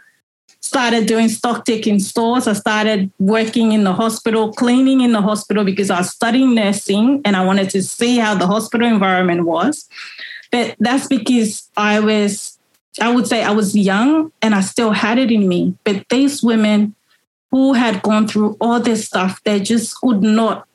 started 0.72 1.04
doing 1.04 1.28
stock 1.28 1.66
taking 1.66 1.98
stores. 1.98 2.48
I 2.48 2.54
started 2.54 3.10
working 3.18 3.72
in 3.72 3.84
the 3.84 3.92
hospital, 3.92 4.54
cleaning 4.54 5.02
in 5.02 5.12
the 5.12 5.20
hospital 5.20 5.64
because 5.64 5.90
I 5.90 5.98
was 5.98 6.08
studying 6.08 6.54
nursing 6.54 7.20
and 7.26 7.36
I 7.36 7.44
wanted 7.44 7.68
to 7.70 7.82
see 7.82 8.16
how 8.16 8.34
the 8.34 8.46
hospital 8.46 8.88
environment 8.88 9.44
was. 9.44 9.86
But 10.50 10.76
that's 10.78 11.06
because 11.08 11.68
I 11.76 12.00
was, 12.00 12.58
I 12.98 13.14
would 13.14 13.26
say 13.26 13.44
I 13.44 13.50
was 13.50 13.76
young 13.76 14.32
and 14.40 14.54
I 14.54 14.62
still 14.62 14.92
had 14.92 15.18
it 15.18 15.30
in 15.30 15.46
me. 15.46 15.76
But 15.84 16.08
these 16.08 16.42
women 16.42 16.94
who 17.50 17.74
had 17.74 18.00
gone 18.00 18.26
through 18.26 18.56
all 18.58 18.80
this 18.80 19.04
stuff, 19.04 19.42
they 19.44 19.60
just 19.60 19.94
could 20.00 20.22
not 20.22 20.66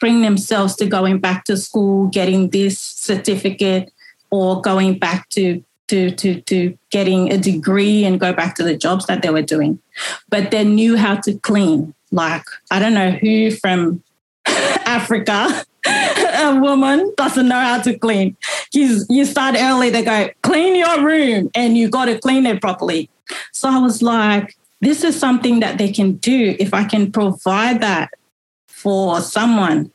bring 0.00 0.20
themselves 0.20 0.76
to 0.76 0.86
going 0.86 1.18
back 1.18 1.44
to 1.44 1.56
school, 1.56 2.08
getting 2.08 2.50
this 2.50 2.78
certificate, 2.78 3.90
or 4.30 4.60
going 4.60 4.98
back 4.98 5.30
to 5.30 5.64
to 5.90 6.10
to 6.12 6.40
to 6.42 6.76
getting 6.90 7.32
a 7.32 7.38
degree 7.38 8.04
and 8.04 8.18
go 8.18 8.32
back 8.32 8.54
to 8.56 8.64
the 8.64 8.76
jobs 8.76 9.06
that 9.06 9.22
they 9.22 9.30
were 9.30 9.42
doing. 9.42 9.78
But 10.28 10.50
they 10.50 10.64
knew 10.64 10.96
how 10.96 11.16
to 11.16 11.38
clean. 11.38 11.94
Like 12.10 12.44
I 12.70 12.78
don't 12.78 12.94
know 12.94 13.10
who 13.10 13.50
from 13.50 14.02
Africa 14.46 15.64
a 15.86 16.58
woman 16.60 17.12
doesn't 17.16 17.48
know 17.48 17.60
how 17.60 17.80
to 17.80 17.98
clean. 17.98 18.36
You, 18.72 19.00
you 19.08 19.24
start 19.24 19.56
early, 19.58 19.90
they 19.90 20.04
go, 20.04 20.28
clean 20.42 20.76
your 20.76 21.04
room, 21.04 21.50
and 21.54 21.76
you 21.76 21.88
got 21.88 22.06
to 22.06 22.18
clean 22.18 22.46
it 22.46 22.60
properly. 22.60 23.08
So 23.52 23.68
I 23.68 23.78
was 23.78 24.02
like, 24.02 24.56
this 24.80 25.04
is 25.04 25.18
something 25.18 25.60
that 25.60 25.78
they 25.78 25.90
can 25.90 26.14
do. 26.16 26.56
If 26.58 26.74
I 26.74 26.84
can 26.84 27.12
provide 27.12 27.80
that 27.80 28.10
for 28.66 29.20
someone, 29.20 29.90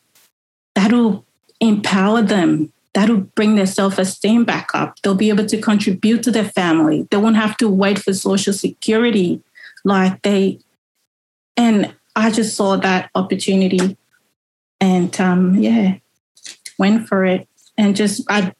that'll 0.73 1.25
empower 1.59 2.21
them. 2.21 2.71
That'll 2.95 3.17
bring 3.17 3.55
their 3.55 3.67
self 3.67 3.99
esteem 3.99 4.45
back 4.45 4.71
up. 4.73 5.01
They'll 5.01 5.15
be 5.15 5.29
able 5.29 5.45
to 5.47 5.61
contribute 5.61 6.23
to 6.23 6.31
their 6.31 6.45
family. 6.45 7.07
They 7.11 7.17
won't 7.17 7.35
have 7.35 7.57
to 7.57 7.69
wait 7.69 7.99
for 7.99 8.13
Social 8.13 8.53
Security 8.53 9.43
like 9.83 10.21
they. 10.21 10.59
And 11.57 11.93
I 12.15 12.31
just 12.31 12.55
saw 12.55 12.77
that 12.77 13.11
opportunity 13.13 13.97
and 14.79 15.19
um, 15.19 15.55
yeah, 15.55 15.97
went 16.79 17.07
for 17.07 17.25
it. 17.25 17.47
And 17.77 17.97
just, 17.97 18.23
I 18.29 18.53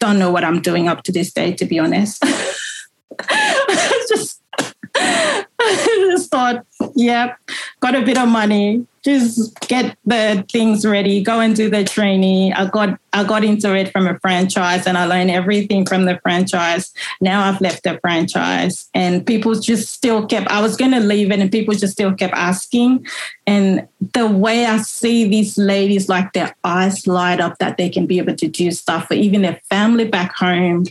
don't 0.00 0.18
know 0.18 0.30
what 0.30 0.44
I'm 0.44 0.62
doing 0.62 0.88
up 0.88 1.02
to 1.04 1.12
this 1.12 1.30
day, 1.30 1.52
to 1.52 1.66
be 1.66 1.78
honest. 1.78 2.22
just, 4.08 4.40
I 4.96 6.08
just 6.10 6.30
thought, 6.30 6.64
yeah, 6.94 7.34
got 7.80 7.94
a 7.94 8.02
bit 8.02 8.16
of 8.16 8.28
money, 8.28 8.86
just 9.04 9.58
get 9.60 9.96
the 10.04 10.44
things 10.50 10.86
ready, 10.86 11.22
go 11.22 11.40
and 11.40 11.56
do 11.56 11.68
the 11.68 11.82
training. 11.82 12.52
I 12.52 12.66
got 12.66 12.98
I 13.12 13.24
got 13.24 13.42
into 13.42 13.74
it 13.74 13.90
from 13.90 14.06
a 14.06 14.18
franchise 14.20 14.86
and 14.86 14.96
I 14.96 15.06
learned 15.06 15.30
everything 15.30 15.84
from 15.84 16.04
the 16.04 16.20
franchise. 16.22 16.94
Now 17.20 17.44
I've 17.44 17.60
left 17.60 17.82
the 17.82 17.98
franchise 18.00 18.88
and 18.94 19.26
people 19.26 19.54
just 19.58 19.92
still 19.92 20.26
kept 20.26 20.48
I 20.48 20.62
was 20.62 20.76
gonna 20.76 21.00
leave 21.00 21.32
it 21.32 21.40
and 21.40 21.50
people 21.50 21.74
just 21.74 21.94
still 21.94 22.14
kept 22.14 22.34
asking. 22.34 23.06
And 23.46 23.88
the 24.14 24.28
way 24.28 24.66
I 24.66 24.78
see 24.78 25.28
these 25.28 25.58
ladies 25.58 26.08
like 26.08 26.32
their 26.32 26.54
eyes 26.62 27.06
light 27.06 27.40
up 27.40 27.58
that 27.58 27.78
they 27.78 27.88
can 27.88 28.06
be 28.06 28.18
able 28.18 28.36
to 28.36 28.48
do 28.48 28.70
stuff 28.70 29.08
for 29.08 29.14
even 29.14 29.42
their 29.42 29.60
family 29.68 30.06
back 30.06 30.32
home, 30.36 30.86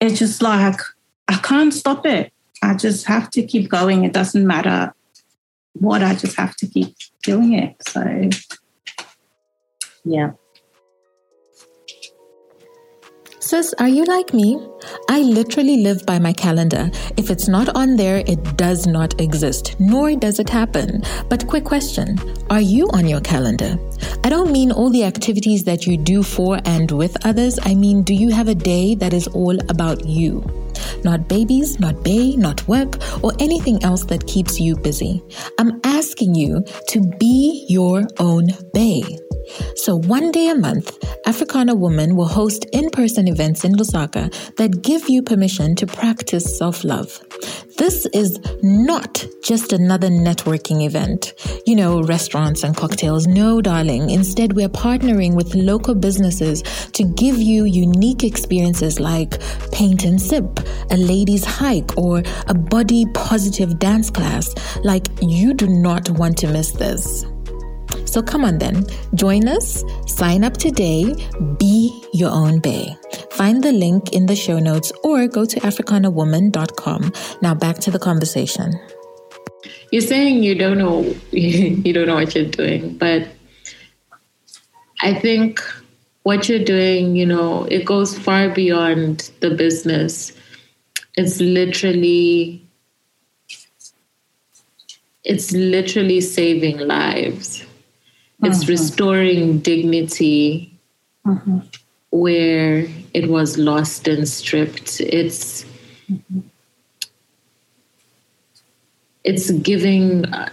it's 0.00 0.18
just 0.18 0.42
like 0.42 0.80
I 1.28 1.36
can't 1.36 1.72
stop 1.72 2.04
it. 2.06 2.32
I 2.60 2.74
just 2.74 3.06
have 3.06 3.30
to 3.30 3.42
keep 3.42 3.70
going. 3.70 4.04
It 4.04 4.12
doesn't 4.12 4.46
matter 4.46 4.92
what, 5.74 6.02
I 6.02 6.14
just 6.14 6.36
have 6.36 6.56
to 6.56 6.66
keep 6.66 6.96
doing 7.22 7.54
it. 7.54 7.76
So, 7.88 8.30
yeah. 10.04 10.32
Sis, 13.40 13.74
are 13.78 13.88
you 13.88 14.04
like 14.06 14.32
me? 14.32 14.58
I 15.10 15.20
literally 15.20 15.82
live 15.82 16.06
by 16.06 16.18
my 16.18 16.32
calendar. 16.32 16.90
If 17.18 17.30
it's 17.30 17.46
not 17.46 17.68
on 17.76 17.96
there, 17.96 18.24
it 18.26 18.56
does 18.56 18.86
not 18.86 19.20
exist, 19.20 19.76
nor 19.78 20.16
does 20.16 20.38
it 20.38 20.48
happen. 20.48 21.02
But 21.28 21.46
quick 21.46 21.64
question 21.64 22.18
Are 22.48 22.62
you 22.62 22.88
on 22.94 23.06
your 23.06 23.20
calendar? 23.20 23.76
I 24.24 24.30
don't 24.30 24.50
mean 24.50 24.72
all 24.72 24.88
the 24.88 25.04
activities 25.04 25.64
that 25.64 25.86
you 25.86 25.98
do 25.98 26.22
for 26.22 26.58
and 26.64 26.90
with 26.90 27.26
others. 27.26 27.58
I 27.62 27.74
mean, 27.74 28.02
do 28.02 28.14
you 28.14 28.30
have 28.30 28.48
a 28.48 28.54
day 28.54 28.94
that 28.94 29.12
is 29.12 29.26
all 29.28 29.58
about 29.68 30.06
you? 30.06 30.63
Not 31.04 31.28
babies, 31.28 31.78
not 31.80 32.02
bay, 32.02 32.36
not 32.36 32.66
work, 32.68 32.96
or 33.22 33.32
anything 33.38 33.82
else 33.84 34.04
that 34.04 34.26
keeps 34.26 34.60
you 34.60 34.76
busy. 34.76 35.22
I'm 35.58 35.80
asking 35.84 36.34
you 36.34 36.64
to 36.88 37.00
be 37.18 37.66
your 37.68 38.06
own 38.18 38.48
bay. 38.72 39.02
So, 39.76 39.96
one 39.96 40.32
day 40.32 40.48
a 40.48 40.54
month, 40.54 40.96
Africana 41.26 41.74
Woman 41.74 42.16
will 42.16 42.28
host 42.28 42.64
in 42.72 42.90
person 42.90 43.28
events 43.28 43.64
in 43.64 43.72
Lusaka 43.72 44.32
that 44.56 44.82
give 44.82 45.08
you 45.08 45.22
permission 45.22 45.74
to 45.76 45.86
practice 45.86 46.58
self 46.58 46.84
love. 46.84 47.20
This 47.76 48.06
is 48.06 48.38
not 48.62 49.26
just 49.42 49.72
another 49.72 50.08
networking 50.08 50.86
event. 50.86 51.32
You 51.66 51.74
know, 51.76 52.02
restaurants 52.02 52.62
and 52.62 52.76
cocktails. 52.76 53.26
No, 53.26 53.60
darling. 53.60 54.10
Instead, 54.10 54.54
we're 54.54 54.68
partnering 54.68 55.34
with 55.34 55.54
local 55.54 55.94
businesses 55.94 56.62
to 56.92 57.04
give 57.04 57.36
you 57.36 57.64
unique 57.64 58.22
experiences 58.22 59.00
like 59.00 59.40
paint 59.72 60.04
and 60.04 60.20
sip, 60.22 60.60
a 60.90 60.96
ladies' 60.96 61.44
hike, 61.44 61.96
or 61.98 62.22
a 62.46 62.54
body 62.54 63.06
positive 63.14 63.78
dance 63.78 64.08
class. 64.08 64.54
Like, 64.84 65.08
you 65.20 65.52
do 65.52 65.66
not 65.66 66.08
want 66.10 66.38
to 66.38 66.48
miss 66.48 66.70
this. 66.72 67.24
So 68.14 68.22
come 68.22 68.44
on 68.44 68.58
then, 68.58 68.86
join 69.16 69.48
us, 69.48 69.82
sign 70.06 70.44
up 70.44 70.56
today, 70.56 71.16
be 71.58 71.90
your 72.12 72.30
own 72.30 72.60
bay. 72.60 72.96
Find 73.32 73.60
the 73.60 73.72
link 73.72 74.12
in 74.12 74.26
the 74.26 74.36
show 74.36 74.60
notes 74.60 74.92
or 75.02 75.26
go 75.26 75.44
to 75.44 75.58
africanawoman.com. 75.58 77.12
Now 77.42 77.56
back 77.56 77.80
to 77.80 77.90
the 77.90 77.98
conversation. 77.98 78.72
You're 79.90 80.00
saying 80.00 80.44
you 80.44 80.54
don't 80.54 80.78
know 80.78 81.02
you 81.32 81.92
don't 81.92 82.06
know 82.06 82.14
what 82.14 82.36
you're 82.36 82.44
doing, 82.44 82.96
but 82.98 83.26
I 85.00 85.14
think 85.14 85.60
what 86.22 86.48
you're 86.48 86.64
doing, 86.64 87.16
you 87.16 87.26
know, 87.26 87.64
it 87.64 87.84
goes 87.84 88.16
far 88.16 88.48
beyond 88.48 89.32
the 89.40 89.50
business. 89.50 90.30
It's 91.16 91.40
literally 91.40 92.64
it's 95.24 95.50
literally 95.50 96.20
saving 96.20 96.78
lives. 96.78 97.66
It's 98.42 98.60
mm-hmm. 98.60 98.70
restoring 98.70 99.58
dignity 99.60 100.78
mm-hmm. 101.26 101.58
where 102.10 102.86
it 103.14 103.28
was 103.28 103.56
lost 103.56 104.08
and 104.08 104.28
stripped. 104.28 105.00
It's 105.00 105.64
mm-hmm. 106.10 106.40
it's 109.22 109.50
giving 109.50 110.26
uh, 110.26 110.50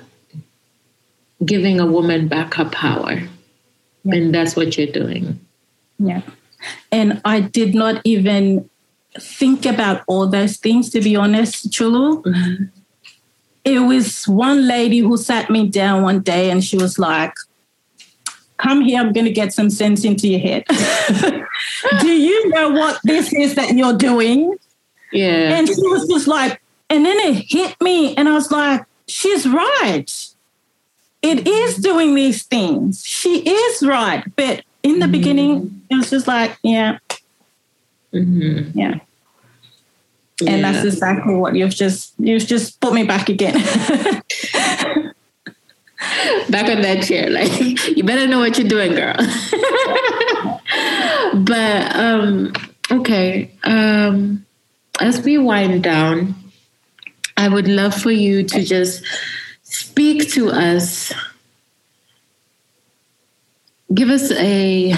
giving 1.43 1.79
a 1.79 1.85
woman 1.85 2.27
back 2.27 2.53
her 2.53 2.65
power, 2.65 3.13
yeah. 4.03 4.15
and 4.15 4.33
that's 4.33 4.55
what 4.55 4.77
you're 4.77 4.87
doing. 4.87 5.39
Yeah, 5.97 6.21
and 6.91 7.21
I 7.25 7.41
did 7.41 7.73
not 7.73 8.01
even 8.03 8.69
think 9.19 9.65
about 9.65 10.03
all 10.07 10.27
those 10.27 10.57
things 10.57 10.89
to 10.91 11.01
be 11.01 11.15
honest, 11.15 11.71
Chulu. 11.71 12.23
Mm-hmm. 12.23 12.65
It 13.63 13.79
was 13.79 14.27
one 14.27 14.67
lady 14.67 14.99
who 14.99 15.17
sat 15.17 15.49
me 15.49 15.67
down 15.67 16.01
one 16.01 16.21
day 16.21 16.49
and 16.49 16.63
she 16.63 16.77
was 16.77 16.97
like, 16.97 17.33
come 18.61 18.81
here, 18.81 18.99
I'm 18.99 19.13
going 19.13 19.25
to 19.25 19.31
get 19.31 19.53
some 19.53 19.69
sense 19.69 20.05
into 20.05 20.27
your 20.27 20.39
head. 20.39 20.65
Do 21.99 22.07
you 22.07 22.49
know 22.49 22.69
what 22.69 22.99
this 23.03 23.33
is 23.33 23.55
that 23.55 23.75
you're 23.75 23.97
doing? 23.97 24.55
Yeah. 25.11 25.57
And 25.57 25.67
she 25.67 25.81
was 25.81 26.07
just 26.07 26.27
like, 26.27 26.61
and 26.89 27.05
then 27.05 27.17
it 27.19 27.45
hit 27.47 27.79
me, 27.81 28.15
and 28.15 28.27
I 28.27 28.33
was 28.33 28.51
like, 28.51 28.85
she's 29.07 29.47
right. 29.47 30.27
It 31.21 31.47
is 31.47 31.75
doing 31.77 32.15
these 32.15 32.43
things. 32.43 33.05
She 33.05 33.47
is 33.47 33.83
right. 33.83 34.23
But 34.35 34.63
in 34.83 34.99
the 34.99 35.05
mm-hmm. 35.05 35.11
beginning, 35.11 35.81
it 35.89 35.95
was 35.95 36.09
just 36.09 36.27
like, 36.27 36.57
yeah. 36.63 36.97
Mm-hmm. 38.13 38.77
Yeah. 38.77 38.99
Yeah. 40.41 40.53
and 40.53 40.63
that's 40.63 40.83
exactly 40.83 41.35
what 41.35 41.55
you've 41.55 41.75
just 41.75 42.13
you've 42.17 42.45
just 42.47 42.79
put 42.81 42.93
me 42.93 43.03
back 43.03 43.29
again 43.29 43.55
back 46.49 46.69
on 46.69 46.81
that 46.81 47.03
chair. 47.03 47.29
Like, 47.29 47.59
you 47.95 48.03
better 48.03 48.27
know 48.27 48.39
what 48.39 48.57
you're 48.57 48.67
doing, 48.67 48.93
girl. 48.93 49.15
but 51.33 51.95
um, 51.95 52.53
okay. 52.91 53.51
Um, 53.63 54.45
as 54.99 55.21
we 55.21 55.37
wind 55.37 55.83
down, 55.83 56.35
I 57.37 57.47
would 57.47 57.67
love 57.67 57.95
for 57.95 58.11
you 58.11 58.43
to 58.43 58.63
just 58.63 59.03
speak 59.63 60.29
to 60.31 60.51
us. 60.51 61.13
Give 63.93 64.09
us 64.09 64.31
a 64.31 64.95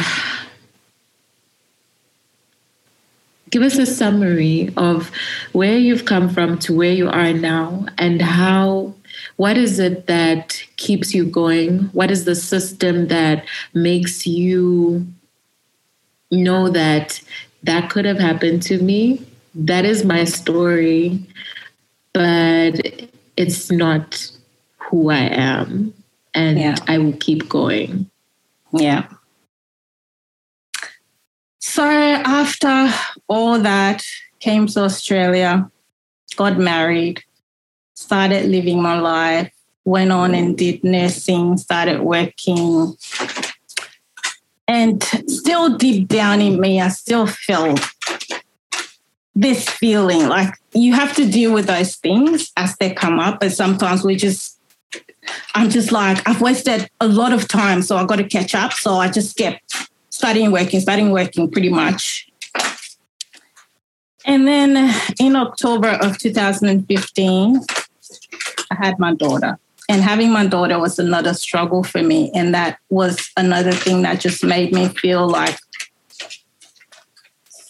give 3.49 3.61
us 3.61 3.77
a 3.77 3.85
summary 3.85 4.73
of 4.77 5.11
where 5.51 5.77
you've 5.77 6.05
come 6.05 6.27
from 6.27 6.57
to 6.57 6.75
where 6.75 6.91
you 6.91 7.07
are 7.07 7.33
now 7.33 7.85
and 7.99 8.19
how 8.19 8.95
what 9.37 9.57
is 9.57 9.79
it 9.79 10.07
that 10.07 10.61
keeps 10.77 11.13
you 11.13 11.25
going? 11.25 11.79
What 11.93 12.11
is 12.11 12.25
the 12.25 12.35
system 12.35 13.07
that 13.07 13.45
makes 13.73 14.25
you 14.27 15.05
know 16.31 16.69
that 16.69 17.21
that 17.63 17.89
could 17.89 18.05
have 18.05 18.19
happened 18.19 18.63
to 18.63 18.81
me? 18.81 19.25
That 19.55 19.85
is 19.85 20.03
my 20.03 20.23
story, 20.23 21.25
but 22.13 22.79
it's 23.37 23.71
not 23.71 24.31
who 24.77 25.09
I 25.09 25.29
am. 25.31 25.93
And 26.33 26.57
yeah. 26.57 26.75
I 26.87 26.97
will 26.97 27.13
keep 27.13 27.47
going. 27.47 28.09
Yeah. 28.71 29.07
So 31.59 31.83
after 31.83 32.91
all 33.27 33.59
that, 33.59 34.03
came 34.43 34.67
to 34.67 34.81
Australia, 34.81 35.71
got 36.35 36.59
married, 36.59 37.23
started 38.03 38.49
living 38.49 38.81
my 38.81 38.99
life, 38.99 39.51
went 39.85 40.11
on 40.11 40.35
and 40.35 40.57
did 40.57 40.83
nursing, 40.83 41.57
started 41.57 42.01
working. 42.01 42.95
And 44.67 45.01
still 45.27 45.77
deep 45.77 46.07
down 46.07 46.41
in 46.41 46.59
me, 46.59 46.81
I 46.81 46.89
still 46.89 47.27
felt 47.27 47.79
this 49.35 49.67
feeling 49.67 50.27
like 50.27 50.53
you 50.73 50.93
have 50.93 51.15
to 51.15 51.29
deal 51.29 51.53
with 51.53 51.65
those 51.65 51.95
things 51.95 52.51
as 52.57 52.75
they 52.77 52.93
come 52.93 53.19
up. 53.19 53.39
But 53.39 53.53
sometimes 53.53 54.03
we 54.03 54.15
just, 54.15 54.59
I'm 55.55 55.69
just 55.69 55.91
like, 55.91 56.27
I've 56.27 56.41
wasted 56.41 56.89
a 56.99 57.07
lot 57.07 57.33
of 57.33 57.47
time, 57.47 57.81
so 57.81 57.97
I 57.97 58.05
got 58.05 58.17
to 58.17 58.25
catch 58.25 58.53
up. 58.53 58.73
So 58.73 58.95
I 58.95 59.09
just 59.09 59.37
kept 59.37 59.61
studying, 60.09 60.51
working, 60.51 60.81
studying, 60.81 61.11
working 61.11 61.49
pretty 61.49 61.69
much. 61.69 62.29
And 64.25 64.47
then 64.47 64.93
in 65.19 65.35
October 65.35 65.89
of 65.89 66.17
2015, 66.17 67.59
I 68.71 68.75
had 68.75 68.99
my 68.99 69.13
daughter. 69.13 69.57
And 69.89 70.01
having 70.01 70.31
my 70.31 70.45
daughter 70.45 70.79
was 70.79 70.97
another 70.97 71.33
struggle 71.33 71.83
for 71.83 72.01
me. 72.01 72.31
And 72.33 72.53
that 72.53 72.79
was 72.89 73.31
another 73.35 73.73
thing 73.73 74.03
that 74.03 74.21
just 74.21 74.43
made 74.43 74.73
me 74.73 74.87
feel 74.87 75.27
like 75.27 75.57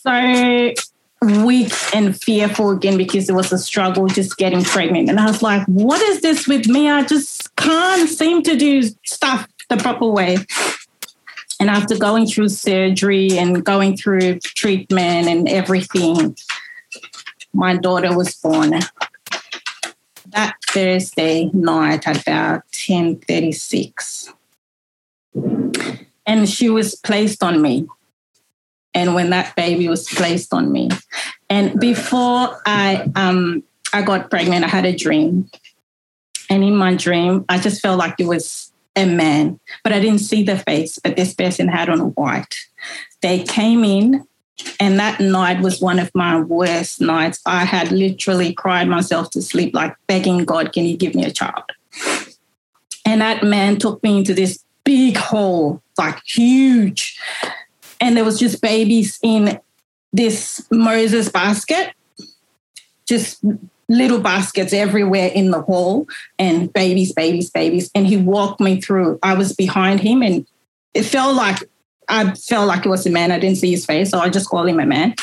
so 0.04 0.74
weak 1.22 1.72
and 1.94 2.20
fearful 2.20 2.72
again 2.72 2.98
because 2.98 3.30
it 3.30 3.34
was 3.34 3.52
a 3.52 3.58
struggle 3.58 4.08
just 4.08 4.38
getting 4.38 4.64
pregnant. 4.64 5.10
And 5.10 5.20
I 5.20 5.26
was 5.26 5.42
like, 5.42 5.66
what 5.68 6.02
is 6.02 6.22
this 6.22 6.48
with 6.48 6.68
me? 6.68 6.90
I 6.90 7.04
just 7.04 7.56
can't 7.56 8.10
seem 8.10 8.44
to 8.44 8.56
do 8.56 8.84
stuff 9.06 9.48
the 9.70 9.78
proper 9.78 10.08
way. 10.08 10.38
And 11.60 11.70
after 11.70 11.98
going 11.98 12.28
through 12.28 12.50
surgery 12.50 13.38
and 13.38 13.64
going 13.64 13.96
through 13.96 14.40
treatment 14.40 15.28
and 15.28 15.48
everything, 15.48 16.36
my 17.54 17.78
daughter 17.78 18.16
was 18.16 18.36
born. 18.36 18.80
That 20.34 20.56
Thursday 20.68 21.50
night 21.54 22.08
at 22.08 22.22
about 22.22 22.64
10:36. 22.72 24.34
And 26.26 26.50
she 26.50 26.70
was 26.70 26.96
placed 26.96 27.44
on 27.44 27.62
me. 27.62 27.88
And 28.94 29.16
when 29.16 29.30
that 29.32 29.56
baby 29.56 29.88
was 29.88 30.08
placed 30.08 30.54
on 30.54 30.72
me, 30.72 30.90
and 31.50 31.80
before 31.80 32.62
I 32.66 33.12
um 33.16 33.64
I 33.94 34.02
got 34.02 34.30
pregnant, 34.30 34.66
I 34.66 34.68
had 34.68 34.86
a 34.86 34.96
dream. 34.96 35.50
And 36.50 36.64
in 36.64 36.76
my 36.76 36.96
dream, 36.96 37.46
I 37.50 37.60
just 37.60 37.82
felt 37.82 38.00
like 38.00 38.16
it 38.20 38.28
was 38.28 38.72
a 38.96 39.06
man, 39.06 39.60
but 39.84 39.94
I 39.94 40.00
didn't 40.00 40.20
see 40.20 40.44
the 40.44 40.58
face, 40.58 41.00
but 41.04 41.16
this 41.16 41.34
person 41.34 41.68
had 41.68 41.90
on 41.90 42.00
white. 42.00 42.56
They 43.22 43.44
came 43.44 43.84
in 43.84 44.28
and 44.80 45.00
that 45.00 45.20
night 45.20 45.62
was 45.62 45.82
one 45.82 46.00
of 46.00 46.12
my 46.14 46.40
worst 46.40 47.02
nights. 47.02 47.40
I 47.46 47.66
had 47.66 47.92
literally 47.92 48.54
cried 48.54 48.88
myself 48.88 49.30
to 49.32 49.42
sleep, 49.42 49.74
like 49.74 49.96
begging 50.08 50.46
God, 50.46 50.74
can 50.74 50.86
you 50.86 50.98
give 50.98 51.16
me 51.16 51.26
a 51.26 51.32
child? 51.32 51.64
And 53.06 53.22
that 53.22 53.44
man 53.44 53.78
took 53.78 54.02
me 54.04 54.20
into 54.20 54.34
this 54.34 54.64
big 54.84 55.18
hole, 55.18 55.82
like 55.98 56.22
huge. 56.26 57.20
And 58.00 58.16
there 58.16 58.24
was 58.24 58.40
just 58.40 58.62
babies 58.62 59.20
in 59.24 59.60
this 60.12 60.66
Moses 60.72 61.30
basket, 61.30 61.94
just 63.08 63.44
little 63.90 64.20
baskets 64.20 64.74
everywhere 64.74 65.30
in 65.34 65.52
the 65.52 65.62
hall 65.62 66.08
and 66.40 66.72
babies, 66.72 67.12
babies, 67.12 67.50
babies. 67.50 67.92
And 67.94 68.08
he 68.08 68.18
walked 68.18 68.60
me 68.60 68.80
through. 68.80 69.20
I 69.24 69.34
was 69.34 69.54
behind 69.54 70.00
him 70.00 70.22
and 70.22 70.46
it 70.94 71.04
felt 71.04 71.36
like 71.36 71.70
I 72.10 72.34
felt 72.36 72.68
like 72.68 72.86
it 72.86 72.90
was 72.90 73.06
a 73.06 73.10
man. 73.10 73.32
I 73.32 73.40
didn't 73.40 73.58
see 73.58 73.72
his 73.72 73.86
face, 73.86 74.10
so 74.10 74.20
I 74.20 74.30
just 74.30 74.50
called 74.50 74.70
him 74.70 74.80
a 74.80 74.86
man. 74.86 75.16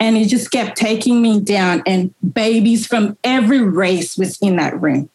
And 0.00 0.16
he 0.16 0.26
just 0.26 0.50
kept 0.50 0.76
taking 0.76 1.20
me 1.22 1.40
down, 1.40 1.82
and 1.86 2.14
babies 2.32 2.86
from 2.86 3.16
every 3.24 3.60
race 3.60 4.16
was 4.16 4.38
in 4.40 4.56
that 4.56 4.80
room, 4.80 5.10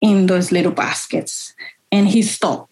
in 0.00 0.26
those 0.26 0.50
little 0.50 0.72
baskets. 0.72 1.54
And 1.92 2.08
he 2.08 2.22
stopped. 2.22 2.70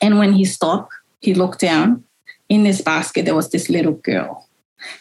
And 0.00 0.18
when 0.18 0.32
he 0.32 0.44
stopped, 0.44 0.92
he 1.20 1.34
looked 1.34 1.60
down. 1.60 2.04
In 2.48 2.62
this 2.62 2.80
basket, 2.80 3.24
there 3.24 3.34
was 3.34 3.50
this 3.50 3.68
little 3.68 3.94
girl, 3.94 4.48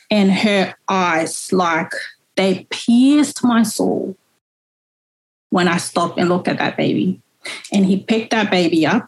and 0.10 0.32
her 0.32 0.74
eyes, 0.90 1.54
like 1.54 1.92
they 2.36 2.66
pierced 2.72 3.44
my 3.44 3.62
soul 3.62 4.18
when 5.52 5.68
I 5.68 5.78
stopped 5.78 6.18
and 6.18 6.28
looked 6.28 6.48
at 6.48 6.58
that 6.58 6.76
baby. 6.76 7.22
And 7.72 7.86
he 7.86 8.00
picked 8.00 8.32
that 8.32 8.50
baby 8.50 8.86
up 8.88 9.08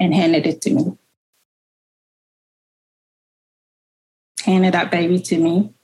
and 0.00 0.14
handed 0.14 0.46
it 0.46 0.62
to 0.62 0.70
me. 0.70 0.96
Handed 4.44 4.74
that 4.74 4.90
baby 4.90 5.20
to 5.20 5.38
me 5.38 5.74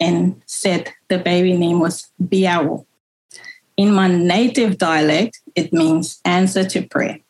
and 0.00 0.42
said 0.44 0.92
the 1.08 1.18
baby 1.18 1.56
name 1.56 1.78
was 1.78 2.10
Biawo. 2.20 2.84
In 3.76 3.94
my 3.94 4.08
native 4.08 4.76
dialect, 4.76 5.40
it 5.54 5.72
means 5.72 6.20
answer 6.24 6.64
to 6.64 6.86
prayer. 6.86 7.20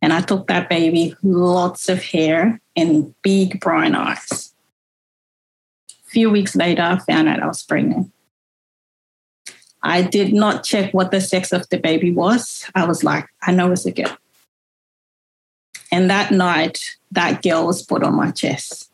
And 0.00 0.12
I 0.12 0.22
took 0.22 0.48
that 0.48 0.68
baby, 0.68 1.14
lots 1.22 1.88
of 1.88 2.02
hair 2.02 2.60
and 2.74 3.14
big 3.22 3.60
brown 3.60 3.94
eyes. 3.94 4.54
A 5.90 6.10
few 6.10 6.30
weeks 6.30 6.56
later, 6.56 6.82
I 6.82 6.98
found 6.98 7.28
out 7.28 7.40
I 7.40 7.46
was 7.46 7.62
pregnant. 7.62 8.10
I 9.82 10.02
did 10.02 10.32
not 10.32 10.64
check 10.64 10.92
what 10.94 11.10
the 11.10 11.20
sex 11.20 11.52
of 11.52 11.68
the 11.68 11.78
baby 11.78 12.12
was. 12.12 12.70
I 12.74 12.86
was 12.86 13.02
like, 13.02 13.26
I 13.42 13.52
know 13.52 13.72
it's 13.72 13.86
a 13.86 13.92
girl. 13.92 14.16
And 15.90 16.08
that 16.08 16.30
night, 16.30 16.80
that 17.10 17.42
girl 17.42 17.66
was 17.66 17.82
put 17.82 18.02
on 18.02 18.14
my 18.14 18.30
chest. 18.30 18.90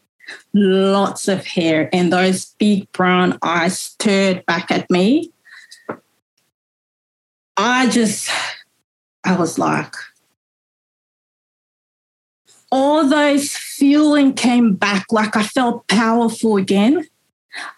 Lots 0.53 1.29
of 1.29 1.47
hair, 1.47 1.89
and 1.93 2.13
those 2.13 2.55
big 2.59 2.91
brown 2.93 3.39
eyes 3.43 3.79
stared 3.79 4.45
back 4.47 4.71
at 4.71 4.91
me. 4.91 5.33
I 7.57 7.89
just, 7.89 8.31
I 9.25 9.37
was 9.37 9.59
like, 9.59 9.95
all 12.71 13.09
those 13.09 13.57
feeling 13.57 14.35
came 14.35 14.75
back 14.75 15.07
like 15.11 15.37
I 15.37 15.43
felt 15.43 15.87
powerful 15.89 16.57
again. 16.57 17.07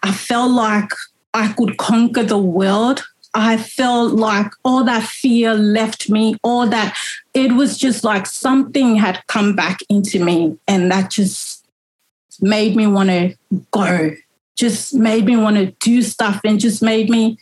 I 0.02 0.12
felt 0.12 0.50
like 0.50 0.90
I 1.34 1.52
could 1.52 1.76
conquer 1.76 2.22
the 2.22 2.38
world. 2.38 3.02
I 3.32 3.56
felt 3.56 4.12
like 4.14 4.50
all 4.64 4.82
that 4.84 5.04
fear 5.04 5.54
left 5.54 6.10
me, 6.10 6.36
all 6.42 6.66
that 6.66 6.96
it 7.32 7.52
was 7.52 7.78
just 7.78 8.02
like 8.02 8.26
something 8.26 8.96
had 8.96 9.24
come 9.28 9.54
back 9.54 9.78
into 9.88 10.24
me, 10.24 10.58
and 10.66 10.90
that 10.90 11.10
just 11.10 11.64
made 12.40 12.74
me 12.74 12.88
want 12.88 13.10
to 13.10 13.36
go, 13.70 14.16
just 14.56 14.94
made 14.94 15.26
me 15.26 15.36
want 15.36 15.56
to 15.56 15.66
do 15.78 16.02
stuff, 16.02 16.40
and 16.44 16.58
just 16.58 16.82
made 16.82 17.08
me 17.08 17.38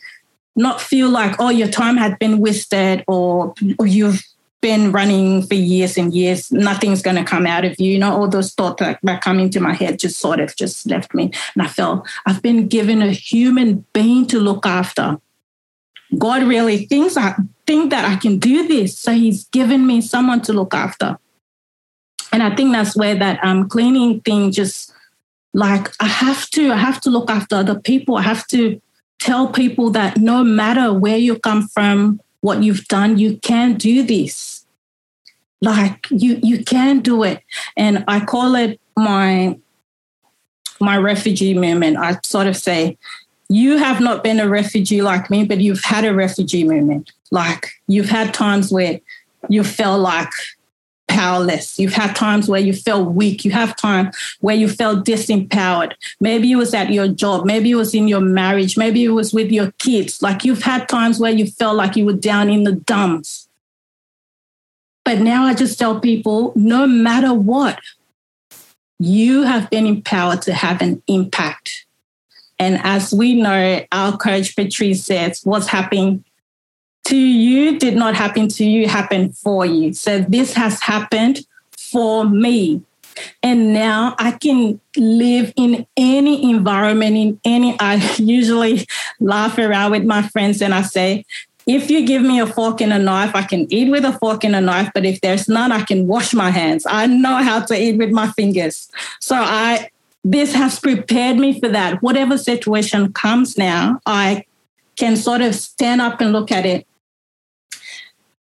not 0.55 0.79
feel 0.79 1.09
like, 1.09 1.35
oh, 1.39 1.49
your 1.49 1.69
time 1.69 1.97
had 1.97 2.19
been 2.19 2.39
wasted 2.39 3.03
or, 3.07 3.53
or 3.79 3.87
you've 3.87 4.21
been 4.61 4.91
running 4.91 5.43
for 5.43 5.53
years 5.53 5.97
and 5.97 6.13
years, 6.13 6.51
nothing's 6.51 7.01
going 7.01 7.15
to 7.15 7.23
come 7.23 7.45
out 7.45 7.65
of 7.65 7.79
you. 7.79 7.93
You 7.93 7.99
know, 7.99 8.13
all 8.13 8.27
those 8.27 8.53
thoughts 8.53 8.81
that, 8.81 9.21
come 9.21 9.39
into 9.39 9.59
my 9.59 9.73
head 9.73 9.99
just 9.99 10.19
sort 10.19 10.39
of 10.39 10.55
just 10.55 10.85
left 10.89 11.13
me. 11.13 11.31
And 11.55 11.63
I 11.63 11.67
felt 11.67 12.07
I've 12.25 12.41
been 12.41 12.67
given 12.67 13.01
a 13.01 13.11
human 13.11 13.85
being 13.93 14.27
to 14.27 14.39
look 14.39 14.65
after. 14.65 15.19
God 16.17 16.43
really 16.43 16.85
thinks 16.85 17.17
I 17.17 17.35
think 17.67 17.91
that 17.91 18.05
I 18.05 18.15
can 18.15 18.39
do 18.39 18.67
this. 18.67 18.97
So 18.97 19.11
he's 19.13 19.45
given 19.45 19.85
me 19.85 20.01
someone 20.01 20.41
to 20.41 20.53
look 20.53 20.73
after. 20.73 21.17
And 22.31 22.43
I 22.43 22.55
think 22.55 22.71
that's 22.71 22.95
where 22.95 23.15
that 23.15 23.39
um, 23.43 23.69
cleaning 23.69 24.21
thing 24.21 24.51
just 24.51 24.93
like 25.53 25.91
I 25.99 26.07
have 26.07 26.49
to, 26.51 26.71
I 26.71 26.77
have 26.77 27.01
to 27.01 27.09
look 27.09 27.29
after 27.29 27.55
other 27.55 27.79
people. 27.79 28.17
I 28.17 28.21
have 28.21 28.47
to 28.47 28.79
tell 29.19 29.47
people 29.47 29.89
that 29.91 30.17
no 30.17 30.43
matter 30.43 30.93
where 30.93 31.17
you 31.17 31.39
come 31.39 31.67
from, 31.67 32.19
what 32.41 32.63
you've 32.63 32.87
done, 32.87 33.17
you 33.17 33.37
can 33.37 33.75
do 33.75 34.03
this. 34.03 34.65
Like 35.61 36.07
you 36.09 36.39
you 36.41 36.63
can 36.63 36.99
do 36.99 37.23
it. 37.23 37.43
And 37.75 38.03
I 38.07 38.23
call 38.23 38.55
it 38.55 38.79
my 38.95 39.57
my 40.79 40.97
refugee 40.97 41.53
movement. 41.53 41.97
I 41.97 42.17
sort 42.23 42.47
of 42.47 42.55
say, 42.55 42.97
you 43.49 43.77
have 43.77 43.99
not 43.99 44.23
been 44.23 44.39
a 44.39 44.47
refugee 44.47 45.01
like 45.01 45.29
me, 45.29 45.43
but 45.43 45.59
you've 45.59 45.83
had 45.83 46.05
a 46.05 46.13
refugee 46.13 46.63
movement. 46.63 47.11
Like 47.31 47.71
you've 47.87 48.09
had 48.09 48.33
times 48.33 48.71
where 48.71 49.01
you 49.49 49.63
felt 49.63 49.99
like 49.99 50.31
powerless. 51.09 51.77
You've 51.77 51.93
had 51.93 52.15
times 52.15 52.47
where 52.47 52.61
you 52.61 52.71
felt 52.71 53.13
weak. 53.13 53.43
You 53.43 53.51
have 53.51 53.75
time 53.75 54.11
where 54.39 54.55
you 54.55 54.69
felt 54.69 55.05
disempowered. 55.05 55.93
Maybe 56.21 56.51
it 56.51 56.55
was 56.55 56.73
at 56.73 56.93
your 56.93 57.09
job. 57.09 57.45
Maybe 57.45 57.71
it 57.71 57.75
was 57.75 57.93
in 57.93 58.07
your 58.07 58.21
marriage. 58.21 58.77
Maybe 58.77 59.03
it 59.03 59.09
was 59.09 59.33
with 59.33 59.51
your 59.51 59.71
kids. 59.79 60.21
Like 60.21 60.45
you've 60.45 60.63
had 60.63 60.87
times 60.87 61.19
where 61.19 61.31
you 61.31 61.47
felt 61.47 61.75
like 61.75 61.95
you 61.97 62.05
were 62.05 62.13
down 62.13 62.49
in 62.49 62.63
the 62.63 62.73
dumps. 62.73 63.49
But 65.03 65.19
now 65.19 65.45
I 65.45 65.53
just 65.55 65.77
tell 65.79 65.99
people 65.99 66.53
no 66.55 66.87
matter 66.87 67.33
what, 67.33 67.79
you 68.99 69.43
have 69.43 69.69
been 69.69 69.85
empowered 69.85 70.41
to 70.43 70.53
have 70.53 70.81
an 70.81 71.01
impact. 71.07 71.85
And 72.59 72.79
as 72.83 73.13
we 73.13 73.41
know, 73.41 73.85
our 73.91 74.17
coach 74.17 74.55
Patrice 74.55 75.05
says, 75.05 75.41
what's 75.43 75.67
happening 75.67 76.23
to 77.09 77.17
you 77.17 77.79
did 77.79 77.95
not 77.95 78.15
happen 78.15 78.47
to 78.47 78.63
you, 78.63 78.87
happened 78.87 79.35
for 79.37 79.65
you. 79.65 79.93
So 79.93 80.19
this 80.19 80.53
has 80.53 80.79
happened 80.81 81.39
for 81.77 82.23
me. 82.23 82.83
And 83.41 83.73
now 83.73 84.15
I 84.19 84.31
can 84.31 84.79
live 84.95 85.51
in 85.55 85.85
any 85.97 86.49
environment, 86.49 87.17
in 87.17 87.39
any. 87.43 87.75
I 87.79 87.95
usually 88.17 88.87
laugh 89.19 89.57
around 89.57 89.91
with 89.91 90.05
my 90.05 90.21
friends 90.21 90.61
and 90.61 90.73
I 90.73 90.83
say, 90.83 91.25
if 91.65 91.91
you 91.91 92.05
give 92.05 92.21
me 92.21 92.39
a 92.39 92.47
fork 92.47 92.81
and 92.81 92.93
a 92.93 92.99
knife, 92.99 93.35
I 93.35 93.43
can 93.43 93.71
eat 93.71 93.91
with 93.91 94.05
a 94.05 94.13
fork 94.13 94.43
and 94.43 94.55
a 94.55 94.61
knife. 94.61 94.89
But 94.93 95.05
if 95.05 95.21
there's 95.21 95.47
none, 95.47 95.71
I 95.71 95.83
can 95.83 96.07
wash 96.07 96.33
my 96.33 96.49
hands. 96.49 96.85
I 96.87 97.05
know 97.05 97.43
how 97.43 97.59
to 97.65 97.79
eat 97.79 97.97
with 97.97 98.11
my 98.11 98.31
fingers. 98.31 98.89
So 99.19 99.35
I, 99.35 99.89
this 100.23 100.53
has 100.53 100.79
prepared 100.79 101.37
me 101.37 101.59
for 101.59 101.69
that. 101.69 102.01
Whatever 102.01 102.37
situation 102.37 103.13
comes 103.13 103.57
now, 103.57 103.99
I 104.05 104.45
can 104.95 105.15
sort 105.15 105.41
of 105.41 105.55
stand 105.55 106.01
up 106.01 106.21
and 106.21 106.31
look 106.33 106.51
at 106.51 106.65
it 106.65 106.87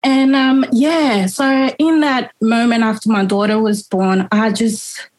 and 0.04 0.36
um, 0.36 0.66
yeah, 0.72 1.28
so 1.28 1.70
in 1.78 2.02
that 2.02 2.32
moment 2.42 2.84
after 2.84 3.10
my 3.10 3.24
daughter 3.24 3.60
was 3.60 3.84
born, 3.84 4.28
I 4.32 4.52
just 4.52 5.10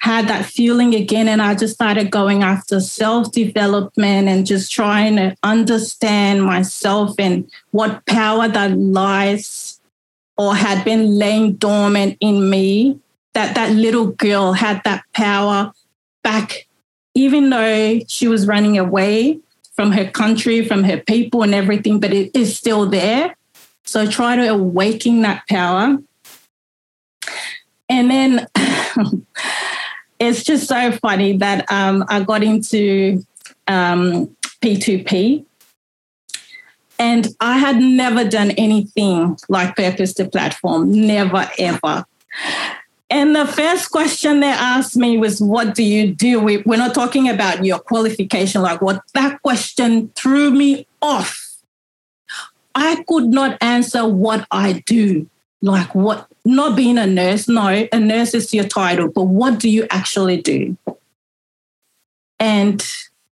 had 0.00 0.28
that 0.28 0.44
feeling 0.44 0.94
again, 0.94 1.28
and 1.28 1.40
I 1.40 1.54
just 1.54 1.74
started 1.74 2.10
going 2.10 2.42
after 2.42 2.80
self 2.80 3.32
development 3.32 4.28
and 4.28 4.46
just 4.46 4.70
trying 4.70 5.16
to 5.16 5.34
understand 5.42 6.44
myself 6.44 7.14
and 7.18 7.50
what 7.70 8.04
power 8.04 8.48
that 8.48 8.76
lies 8.76 9.80
or 10.36 10.54
had 10.54 10.84
been 10.84 11.18
laying 11.18 11.54
dormant 11.54 12.18
in 12.20 12.50
me. 12.50 13.00
That 13.32 13.54
that 13.54 13.72
little 13.72 14.08
girl 14.08 14.52
had 14.52 14.82
that 14.84 15.04
power 15.14 15.72
back, 16.22 16.66
even 17.14 17.48
though 17.48 18.00
she 18.08 18.28
was 18.28 18.46
running 18.46 18.76
away 18.76 19.40
from 19.72 19.92
her 19.92 20.10
country, 20.10 20.66
from 20.66 20.84
her 20.84 20.98
people, 20.98 21.42
and 21.42 21.54
everything, 21.54 21.98
but 21.98 22.12
it 22.12 22.30
is 22.34 22.56
still 22.56 22.86
there 22.86 23.36
so 23.88 24.06
try 24.06 24.36
to 24.36 24.46
awaken 24.48 25.22
that 25.22 25.48
power. 25.48 25.96
And 27.88 28.10
then 28.10 28.46
it's 30.18 30.44
just 30.44 30.68
so 30.68 30.92
funny 30.92 31.38
that 31.38 31.64
um, 31.72 32.04
I 32.10 32.22
got 32.22 32.42
into 32.42 33.24
um, 33.66 34.36
P2P. 34.60 35.46
And 36.98 37.28
I 37.40 37.56
had 37.56 37.76
never 37.76 38.28
done 38.28 38.50
anything 38.52 39.38
like 39.48 39.74
Purpose 39.74 40.12
to 40.14 40.28
Platform, 40.28 40.92
never, 40.92 41.48
ever. 41.58 42.04
And 43.08 43.34
the 43.34 43.46
first 43.46 43.90
question 43.90 44.40
they 44.40 44.48
asked 44.48 44.96
me 44.96 45.16
was, 45.16 45.40
What 45.40 45.74
do 45.74 45.82
you 45.82 46.12
do? 46.12 46.40
We, 46.40 46.58
we're 46.58 46.76
not 46.76 46.94
talking 46.94 47.26
about 47.26 47.64
your 47.64 47.78
qualification, 47.78 48.60
like 48.60 48.82
what 48.82 49.00
that 49.14 49.40
question 49.40 50.10
threw 50.14 50.50
me 50.50 50.86
off. 51.00 51.47
I 52.78 53.02
could 53.08 53.26
not 53.26 53.58
answer 53.60 54.06
what 54.06 54.46
I 54.52 54.84
do. 54.86 55.28
Like, 55.60 55.94
what, 55.94 56.28
not 56.44 56.76
being 56.76 56.96
a 56.96 57.06
nurse, 57.06 57.48
no, 57.48 57.88
a 57.92 57.98
nurse 57.98 58.34
is 58.34 58.54
your 58.54 58.68
title, 58.68 59.10
but 59.10 59.24
what 59.24 59.58
do 59.58 59.68
you 59.68 59.88
actually 59.90 60.40
do? 60.40 60.76
And 62.38 62.86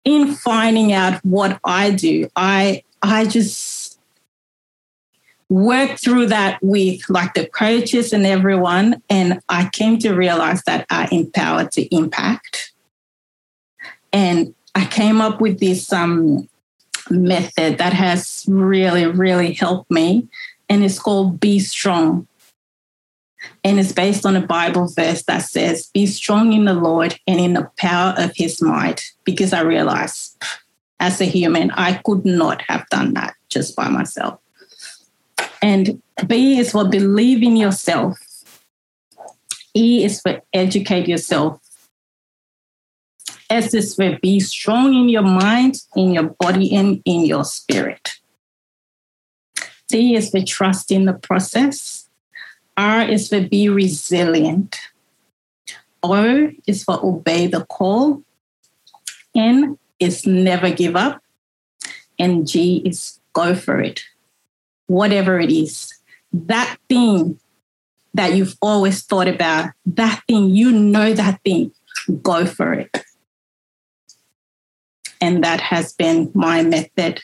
in 0.06 0.34
finding 0.34 0.93
out 0.93 1.23
what 1.25 1.60
I 1.65 1.91
do, 1.91 2.29
I 2.38 2.84
I 3.01 3.25
just 3.25 3.99
worked 5.49 6.01
through 6.01 6.27
that 6.27 6.58
with 6.63 7.01
like 7.10 7.34
the 7.34 7.45
coaches 7.45 8.13
and 8.13 8.25
everyone. 8.25 9.03
And 9.10 9.41
I 9.49 9.69
came 9.69 9.99
to 9.99 10.13
realize 10.13 10.63
that 10.63 10.86
I 10.89 11.10
empowered 11.12 11.73
to 11.73 11.93
impact. 11.93 12.71
And 14.13 14.56
I 14.73 14.86
came 14.86 15.19
up 15.19 15.41
with 15.41 15.60
this 15.60 15.91
um, 15.91 16.47
method 17.13 17.78
that 17.78 17.93
has 17.93 18.45
really, 18.47 19.06
really 19.06 19.54
helped 19.54 19.89
me. 19.91 20.28
And 20.69 20.84
it's 20.84 20.99
called 20.99 21.39
Be 21.39 21.60
Strong. 21.60 22.28
And 23.63 23.80
it's 23.80 23.91
based 23.91 24.26
on 24.26 24.36
a 24.36 24.45
Bible 24.45 24.88
verse 24.88 25.23
that 25.23 25.43
says, 25.43 25.89
Be 25.93 26.06
strong 26.06 26.54
in 26.54 26.65
the 26.65 26.73
Lord 26.73 27.17
and 27.28 27.39
in 27.39 27.54
the 27.54 27.69
power 27.78 28.13
of 28.17 28.34
his 28.36 28.62
might. 28.62 29.04
Because 29.23 29.54
I 29.54 29.62
realized 29.62 30.41
as 30.99 31.19
a 31.21 31.26
human, 31.26 31.71
I 31.71 32.02
could 32.06 32.26
not 32.26 32.62
have 32.63 32.88
done 32.89 33.13
that 33.13 33.36
just 33.49 33.76
by 33.76 33.89
myself. 33.89 34.39
And 35.62 36.02
B 36.28 36.60
is 36.60 36.71
for 36.71 36.88
believe 36.88 37.41
in 37.43 37.56
yourself. 37.56 38.17
E 39.73 40.04
is 40.04 40.21
for 40.21 40.41
educate 40.54 41.08
yourself. 41.08 41.62
S 43.49 43.73
is 43.73 43.95
for 43.95 44.17
be 44.21 44.39
strong 44.39 44.93
in 44.93 45.10
your 45.10 45.23
mind, 45.23 45.82
in 45.95 46.13
your 46.13 46.36
body, 46.39 46.73
and 46.75 47.01
in 47.06 47.25
your 47.25 47.45
spirit. 47.45 48.15
T 49.89 50.15
is 50.15 50.29
for 50.29 50.41
trust 50.41 50.91
in 50.91 51.06
the 51.06 51.13
process. 51.13 52.10
R 52.77 53.03
is 53.03 53.29
for 53.29 53.41
be 53.41 53.69
resilient. 53.69 54.79
O 56.01 56.51
is 56.65 56.84
for 56.84 57.03
obey 57.06 57.47
the 57.47 57.65
call. 57.65 58.23
N 59.36 59.77
is 59.99 60.25
never 60.25 60.71
give 60.71 60.95
up. 60.95 61.21
And 62.17 62.47
G 62.47 62.82
is 62.86 63.19
go 63.34 63.56
for 63.56 63.79
it. 63.79 64.03
Whatever 64.88 65.39
it 65.39 65.51
is. 65.51 65.93
That 66.32 66.77
thing 66.89 67.39
that 68.13 68.34
you've 68.34 68.56
always 68.62 69.03
thought 69.03 69.27
about, 69.27 69.71
that 69.86 70.21
thing, 70.27 70.49
you 70.49 70.71
know 70.71 71.13
that 71.13 71.41
thing, 71.43 71.71
go 72.21 72.45
for 72.45 72.73
it. 72.73 73.02
And 75.23 75.41
that 75.41 75.62
has 75.62 75.93
been 75.93 76.29
my 76.33 76.63
method. 76.63 77.21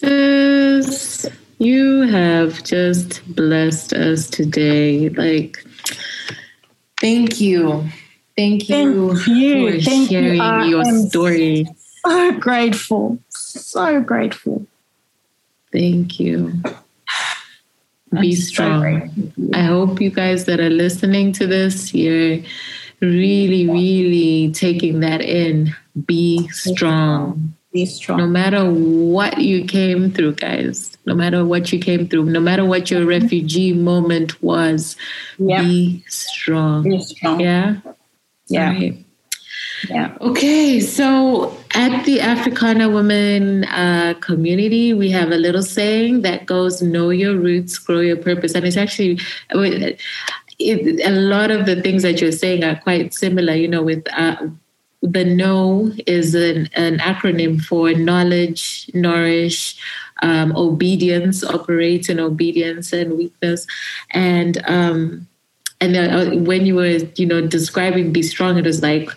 Sis, 0.00 1.26
you 1.58 2.00
have 2.00 2.64
just 2.64 3.22
blessed 3.36 3.92
us 3.92 4.28
today. 4.28 5.10
Like, 5.10 5.64
Thank 7.00 7.40
you. 7.40 7.88
Thank 8.36 8.68
you, 8.68 9.14
Thank 9.14 9.28
you. 9.28 9.76
for 9.76 9.80
Thank 9.80 10.10
you. 10.10 10.18
sharing 10.18 10.42
I 10.42 10.66
your 10.66 10.84
am 10.84 11.08
story. 11.08 11.66
So 12.04 12.32
grateful. 12.32 13.18
So 13.28 14.00
grateful. 14.00 14.66
Thank 15.70 16.18
you. 16.18 16.52
Be 18.20 18.34
strong. 18.34 19.32
I 19.54 19.62
hope 19.62 20.00
you 20.00 20.10
guys 20.10 20.44
that 20.46 20.60
are 20.60 20.70
listening 20.70 21.32
to 21.34 21.46
this, 21.46 21.94
you're 21.94 22.38
really, 23.00 23.68
really 23.68 24.52
taking 24.52 25.00
that 25.00 25.20
in. 25.20 25.74
Be 26.06 26.48
strong. 26.48 27.54
Be 27.72 27.86
strong. 27.86 28.18
No 28.18 28.26
matter 28.26 28.64
what 28.70 29.38
you 29.38 29.64
came 29.64 30.10
through, 30.10 30.34
guys, 30.34 30.96
no 31.04 31.14
matter 31.14 31.44
what 31.44 31.72
you 31.72 31.78
came 31.78 32.08
through, 32.08 32.24
no 32.24 32.40
matter 32.40 32.64
what 32.64 32.90
your 32.90 33.00
mm-hmm. 33.00 33.22
refugee 33.22 33.72
moment 33.72 34.42
was, 34.42 34.96
Yeah. 35.38 35.62
be 35.62 36.04
strong. 36.08 36.84
Be 36.84 37.00
strong. 37.00 37.40
Yeah? 37.40 37.76
Yeah. 38.48 38.70
Right. 38.70 39.05
Yeah. 39.88 40.16
Okay, 40.20 40.80
so 40.80 41.56
at 41.74 42.04
the 42.04 42.20
Africana 42.20 42.88
Women 42.88 43.64
uh, 43.64 44.14
community, 44.20 44.94
we 44.94 45.10
have 45.10 45.30
a 45.30 45.36
little 45.36 45.62
saying 45.62 46.22
that 46.22 46.46
goes, 46.46 46.82
Know 46.82 47.10
your 47.10 47.36
roots, 47.36 47.78
grow 47.78 48.00
your 48.00 48.16
purpose. 48.16 48.54
And 48.54 48.64
it's 48.64 48.76
actually, 48.76 49.20
it, 49.50 50.00
a 51.04 51.10
lot 51.10 51.50
of 51.50 51.66
the 51.66 51.80
things 51.82 52.02
that 52.02 52.20
you're 52.20 52.32
saying 52.32 52.64
are 52.64 52.76
quite 52.76 53.12
similar, 53.12 53.54
you 53.54 53.68
know, 53.68 53.82
with 53.82 54.06
uh, 54.12 54.48
the 55.02 55.24
know 55.24 55.92
is 56.06 56.34
an, 56.34 56.68
an 56.74 56.98
acronym 56.98 57.60
for 57.60 57.92
knowledge, 57.92 58.90
nourish, 58.94 59.78
um, 60.22 60.56
obedience, 60.56 61.44
operate 61.44 62.08
in 62.08 62.18
obedience 62.18 62.92
and 62.92 63.16
weakness. 63.18 63.66
And, 64.12 64.62
um, 64.66 65.28
and 65.80 65.96
uh, 65.96 66.30
when 66.44 66.64
you 66.64 66.74
were, 66.74 66.98
you 67.16 67.26
know, 67.26 67.46
describing 67.46 68.12
be 68.12 68.22
strong, 68.22 68.56
it 68.56 68.64
was 68.64 68.82
like, 68.82 69.10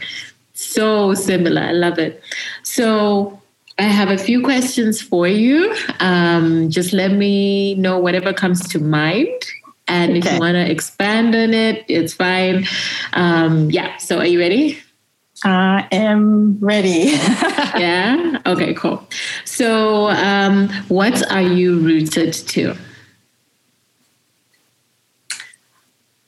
so 0.60 1.14
similar. 1.14 1.62
I 1.62 1.72
love 1.72 1.98
it. 1.98 2.22
So 2.64 3.42
I 3.78 3.84
have 3.84 4.10
a 4.10 4.18
few 4.18 4.44
questions 4.44 5.02
for 5.02 5.28
you. 5.28 5.74
Um, 6.02 6.70
just 6.70 6.92
let 6.92 7.14
me 7.14 7.76
know 7.76 7.98
whatever 7.98 8.34
comes 8.34 8.68
to 8.70 8.80
mind. 8.80 9.42
And 9.88 10.18
if 10.18 10.32
you 10.32 10.38
want 10.38 10.56
to 10.56 10.70
expand 10.70 11.34
on 11.34 11.54
it, 11.54 11.86
it's 11.88 12.14
fine. 12.14 12.68
Um, 13.14 13.72
yeah. 13.72 13.98
So 13.98 14.20
are 14.20 14.26
you 14.26 14.40
ready? 14.40 14.78
I 15.44 15.88
am 15.92 16.60
ready. 16.60 17.14
Yeah. 17.80 18.42
Okay, 18.46 18.74
cool. 18.74 19.08
So, 19.46 20.10
um, 20.10 20.70
what 20.90 21.32
are 21.32 21.42
you 21.42 21.80
rooted 21.80 22.34
to? 22.34 22.76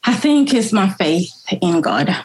I 0.04 0.14
think 0.14 0.54
it's 0.54 0.72
my 0.72 0.88
faith 0.90 1.34
in 1.62 1.82
God 1.82 2.16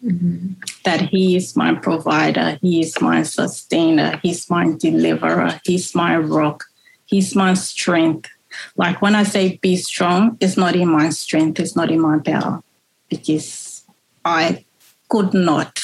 that 0.00 1.00
He 1.10 1.36
is 1.36 1.56
my 1.56 1.74
provider, 1.74 2.58
He 2.62 2.80
is 2.80 3.00
my 3.00 3.22
sustainer, 3.22 4.20
He's 4.22 4.48
my 4.48 4.74
deliverer, 4.78 5.60
He's 5.64 5.94
my 5.94 6.16
rock, 6.16 6.64
He's 7.06 7.34
my 7.34 7.54
strength. 7.54 8.30
Like 8.76 9.02
when 9.02 9.14
I 9.14 9.24
say 9.24 9.58
be 9.58 9.76
strong, 9.76 10.36
it's 10.40 10.56
not 10.56 10.74
in 10.74 10.88
my 10.88 11.10
strength, 11.10 11.60
it's 11.60 11.76
not 11.76 11.90
in 11.90 12.00
my 12.00 12.18
power, 12.18 12.62
because 13.08 13.84
I 14.24 14.64
could 15.08 15.34
not. 15.34 15.80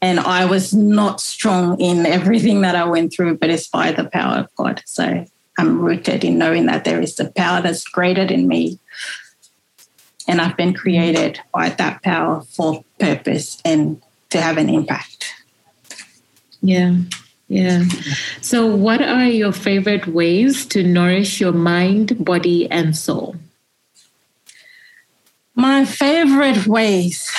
And 0.00 0.20
I 0.20 0.44
was 0.44 0.72
not 0.72 1.20
strong 1.20 1.80
in 1.80 2.06
everything 2.06 2.60
that 2.60 2.76
I 2.76 2.84
went 2.84 3.12
through, 3.12 3.38
but 3.38 3.50
it's 3.50 3.68
by 3.68 3.92
the 3.92 4.04
power 4.04 4.38
of 4.38 4.48
God. 4.56 4.82
So 4.86 5.26
I'm 5.58 5.80
rooted 5.80 6.22
in 6.22 6.38
knowing 6.38 6.66
that 6.66 6.84
there 6.84 7.00
is 7.00 7.18
a 7.18 7.30
power 7.32 7.60
that's 7.60 7.84
greater 7.84 8.24
than 8.24 8.46
me 8.46 8.78
and 10.28 10.40
I've 10.40 10.56
been 10.56 10.74
created 10.74 11.40
by 11.52 11.70
that 11.70 12.02
power 12.02 12.42
for 12.42 12.84
purpose 13.00 13.60
and 13.64 14.00
to 14.30 14.40
have 14.40 14.58
an 14.58 14.68
impact. 14.68 15.34
Yeah. 16.60 16.96
Yeah. 17.48 17.84
So, 18.42 18.66
what 18.66 19.00
are 19.00 19.24
your 19.24 19.52
favorite 19.52 20.06
ways 20.06 20.66
to 20.66 20.82
nourish 20.82 21.40
your 21.40 21.52
mind, 21.52 22.22
body, 22.22 22.70
and 22.70 22.94
soul? 22.94 23.36
My 25.54 25.86
favorite 25.86 26.66
ways, 26.66 27.32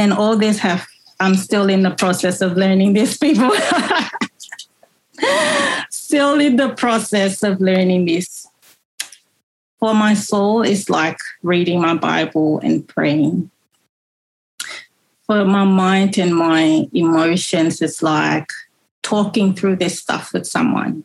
and 0.00 0.12
all 0.12 0.36
this 0.36 0.58
have, 0.58 0.84
I'm 1.20 1.36
still 1.36 1.68
in 1.68 1.82
the 1.82 1.92
process 1.92 2.40
of 2.40 2.56
learning 2.56 2.94
this, 2.94 3.16
people. 3.16 3.52
still 5.90 6.40
in 6.40 6.56
the 6.56 6.70
process 6.70 7.42
of 7.42 7.60
learning 7.60 8.06
this. 8.06 8.37
For 9.80 9.94
my 9.94 10.14
soul, 10.14 10.62
it's 10.62 10.90
like 10.90 11.18
reading 11.42 11.80
my 11.80 11.94
Bible 11.94 12.58
and 12.60 12.86
praying. 12.86 13.50
For 15.26 15.44
my 15.44 15.64
mind 15.64 16.18
and 16.18 16.34
my 16.34 16.88
emotions, 16.92 17.80
it's 17.80 18.02
like 18.02 18.50
talking 19.02 19.54
through 19.54 19.76
this 19.76 19.98
stuff 19.98 20.32
with 20.32 20.46
someone. 20.46 21.04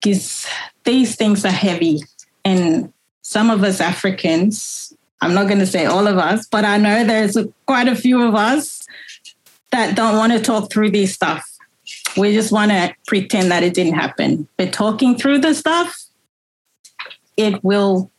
Because 0.00 0.46
these 0.84 1.16
things 1.16 1.44
are 1.44 1.50
heavy. 1.50 2.00
And 2.44 2.92
some 3.22 3.50
of 3.50 3.62
us 3.62 3.80
Africans, 3.80 4.94
I'm 5.20 5.34
not 5.34 5.46
going 5.46 5.58
to 5.58 5.66
say 5.66 5.84
all 5.84 6.06
of 6.06 6.16
us, 6.16 6.46
but 6.46 6.64
I 6.64 6.78
know 6.78 7.04
there's 7.04 7.36
quite 7.66 7.88
a 7.88 7.96
few 7.96 8.22
of 8.22 8.34
us 8.34 8.86
that 9.70 9.94
don't 9.94 10.16
want 10.16 10.32
to 10.32 10.40
talk 10.40 10.72
through 10.72 10.90
these 10.90 11.14
stuff. 11.14 11.46
We 12.16 12.32
just 12.32 12.52
want 12.52 12.70
to 12.70 12.94
pretend 13.06 13.50
that 13.50 13.62
it 13.62 13.74
didn't 13.74 13.94
happen. 13.94 14.48
But 14.56 14.72
talking 14.72 15.16
through 15.16 15.40
the 15.40 15.54
stuff, 15.54 15.96
it 17.40 17.64
will 17.64 18.10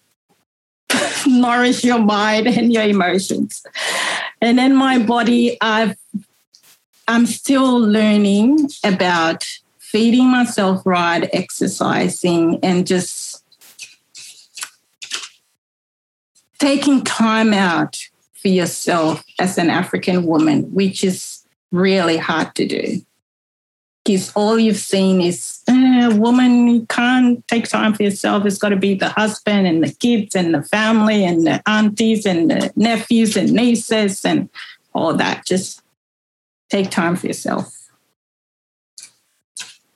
nourish 1.28 1.84
your 1.84 2.00
mind 2.00 2.48
and 2.48 2.74
your 2.74 2.84
emotions. 2.84 3.64
And 4.42 4.58
then 4.58 4.76
my 4.76 4.98
body, 5.00 5.58
I've 5.62 5.96
I'm 7.08 7.26
still 7.26 7.78
learning 7.78 8.70
about 8.86 9.46
feeding 9.80 10.28
myself 10.28 10.86
right, 10.86 11.30
exercising, 11.34 12.60
and 12.64 12.88
just 12.88 13.44
taking 16.60 17.04
time 17.04 17.54
out 17.54 17.98
for 18.34 18.48
yourself 18.48 19.24
as 19.40 19.58
an 19.58 19.70
African 19.70 20.26
woman, 20.26 20.74
which 20.74 21.04
is 21.04 21.46
really 21.72 22.18
hard 22.18 22.56
to 22.56 22.66
do. 22.66 23.02
Because 24.04 24.32
all 24.36 24.58
you've 24.58 24.78
seen 24.78 25.22
is 25.22 25.62
eh, 25.68 26.08
a 26.08 26.16
woman 26.16 26.88
can't 26.88 27.48
take 27.48 27.68
time 27.68 27.94
for 27.94 28.02
yourself. 28.04 28.46
It's 28.46 28.58
got 28.58 28.70
to 28.70 28.76
be 28.76 28.96
the 28.96 29.10
husband 29.10 29.68
and 29.68 29.84
the 29.84 29.94
kids 29.94 30.36
and 30.36 30.54
the 30.54 30.64
family 30.64 31.24
and 31.24 31.46
the 31.46 31.62
aunties 31.68 32.26
and 32.26 32.50
the 32.50 32.72
nephews 32.76 33.38
and 33.38 33.54
nieces 33.54 34.26
and 34.26 34.50
all 34.94 35.14
that. 35.16 35.46
Just 35.46 35.84
take 36.70 36.90
time 36.90 37.16
for 37.16 37.28
yourself. 37.28 37.90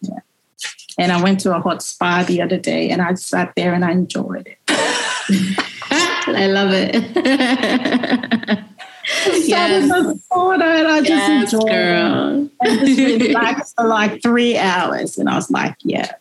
Yeah. 0.02 0.20
And 1.00 1.12
I 1.12 1.22
went 1.22 1.40
to 1.42 1.56
a 1.56 1.60
hot 1.60 1.82
spa 1.82 2.24
the 2.24 2.44
other 2.44 2.60
day 2.60 2.92
and 2.92 3.02
I 3.02 3.16
sat 3.16 3.54
there 3.56 3.74
and 3.74 3.84
I 3.84 3.92
enjoyed 3.92 4.48
it. 4.48 4.60
I 6.28 6.48
love 6.48 6.70
it. 6.74 6.96
yes. 9.26 9.88
the 9.90 10.20
sauna 10.32 10.80
and 10.80 10.88
I 10.88 10.98
just 11.00 11.10
yes, 11.10 11.54
enjoyed 11.54 11.70
girl. 11.70 12.44
it. 12.44 12.52
And 12.62 12.88
just 12.88 13.28
relaxed 13.28 13.76
for 13.76 13.88
like 13.88 14.22
three 14.22 14.58
hours. 14.58 15.18
And 15.18 15.30
I 15.30 15.36
was 15.36 15.50
like, 15.52 15.76
yeah, 15.84 16.12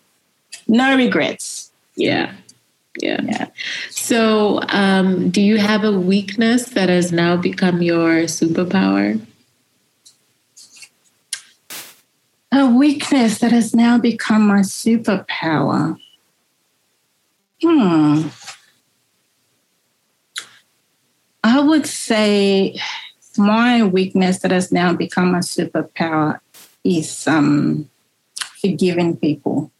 no 0.68 0.96
regrets. 0.96 1.72
Yeah. 1.96 2.34
Yeah. 3.00 3.20
yeah. 3.24 3.46
So, 3.90 4.60
um, 4.68 5.30
do 5.30 5.40
you 5.40 5.58
have 5.58 5.82
a 5.82 5.92
weakness 5.92 6.66
that 6.70 6.88
has 6.88 7.10
now 7.10 7.36
become 7.36 7.82
your 7.82 8.24
superpower? 8.24 9.20
A 12.52 12.66
weakness 12.66 13.38
that 13.38 13.50
has 13.50 13.74
now 13.74 13.98
become 13.98 14.46
my 14.46 14.60
superpower. 14.60 15.98
Hmm. 17.60 18.28
I 21.44 21.60
would 21.60 21.86
say 21.86 22.80
my 23.36 23.82
weakness 23.82 24.38
that 24.38 24.50
has 24.50 24.72
now 24.72 24.94
become 24.94 25.34
a 25.34 25.40
superpower 25.40 26.40
is 26.82 27.28
um, 27.28 27.90
forgiving 28.62 29.18
people. 29.18 29.70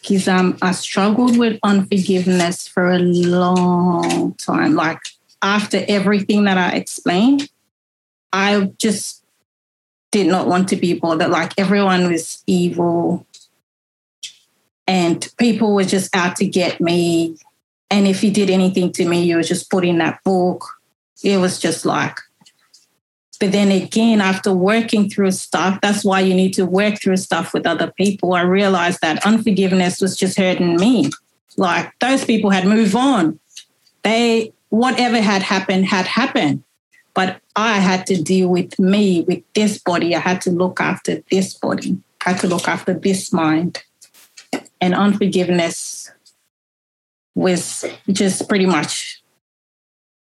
Because 0.00 0.28
um, 0.28 0.56
I 0.62 0.72
struggled 0.72 1.36
with 1.36 1.58
unforgiveness 1.62 2.66
for 2.66 2.90
a 2.90 2.98
long 2.98 4.32
time. 4.36 4.74
Like 4.74 5.00
after 5.42 5.84
everything 5.86 6.44
that 6.44 6.56
I 6.56 6.76
explained, 6.76 7.50
I 8.32 8.72
just 8.78 9.22
did 10.10 10.26
not 10.26 10.46
want 10.46 10.68
to 10.68 10.76
be 10.76 10.94
bothered. 10.94 11.30
Like 11.30 11.52
everyone 11.58 12.10
was 12.10 12.42
evil 12.46 13.26
and 14.86 15.30
people 15.36 15.74
were 15.74 15.84
just 15.84 16.16
out 16.16 16.36
to 16.36 16.46
get 16.46 16.80
me. 16.80 17.36
And 17.90 18.06
if 18.06 18.22
you 18.22 18.30
did 18.30 18.50
anything 18.50 18.92
to 18.92 19.08
me, 19.08 19.24
you 19.24 19.36
were 19.36 19.42
just 19.42 19.70
put 19.70 19.84
in 19.84 19.98
that 19.98 20.22
book. 20.24 20.64
It 21.22 21.38
was 21.38 21.58
just 21.58 21.86
like, 21.86 22.18
but 23.40 23.52
then 23.52 23.70
again, 23.70 24.20
after 24.20 24.52
working 24.52 25.08
through 25.08 25.30
stuff, 25.30 25.80
that's 25.80 26.04
why 26.04 26.20
you 26.20 26.34
need 26.34 26.54
to 26.54 26.66
work 26.66 27.00
through 27.00 27.18
stuff 27.18 27.54
with 27.54 27.66
other 27.66 27.92
people. 27.92 28.34
I 28.34 28.42
realized 28.42 29.00
that 29.02 29.24
unforgiveness 29.24 30.00
was 30.00 30.16
just 30.16 30.36
hurting 30.36 30.76
me. 30.76 31.10
Like 31.56 31.92
those 32.00 32.24
people 32.24 32.50
had 32.50 32.66
moved 32.66 32.96
on. 32.96 33.38
They, 34.02 34.52
whatever 34.70 35.20
had 35.20 35.42
happened, 35.42 35.86
had 35.86 36.06
happened. 36.06 36.64
But 37.14 37.40
I 37.56 37.78
had 37.78 38.06
to 38.06 38.20
deal 38.20 38.48
with 38.48 38.78
me, 38.78 39.22
with 39.22 39.42
this 39.54 39.78
body. 39.78 40.14
I 40.14 40.20
had 40.20 40.40
to 40.42 40.50
look 40.50 40.80
after 40.80 41.22
this 41.30 41.54
body. 41.54 41.98
I 42.26 42.30
had 42.30 42.40
to 42.40 42.48
look 42.48 42.68
after 42.68 42.94
this 42.94 43.32
mind. 43.32 43.82
And 44.80 44.94
unforgiveness 44.94 46.10
was 47.38 47.84
just 48.10 48.48
pretty 48.48 48.66
much 48.66 49.22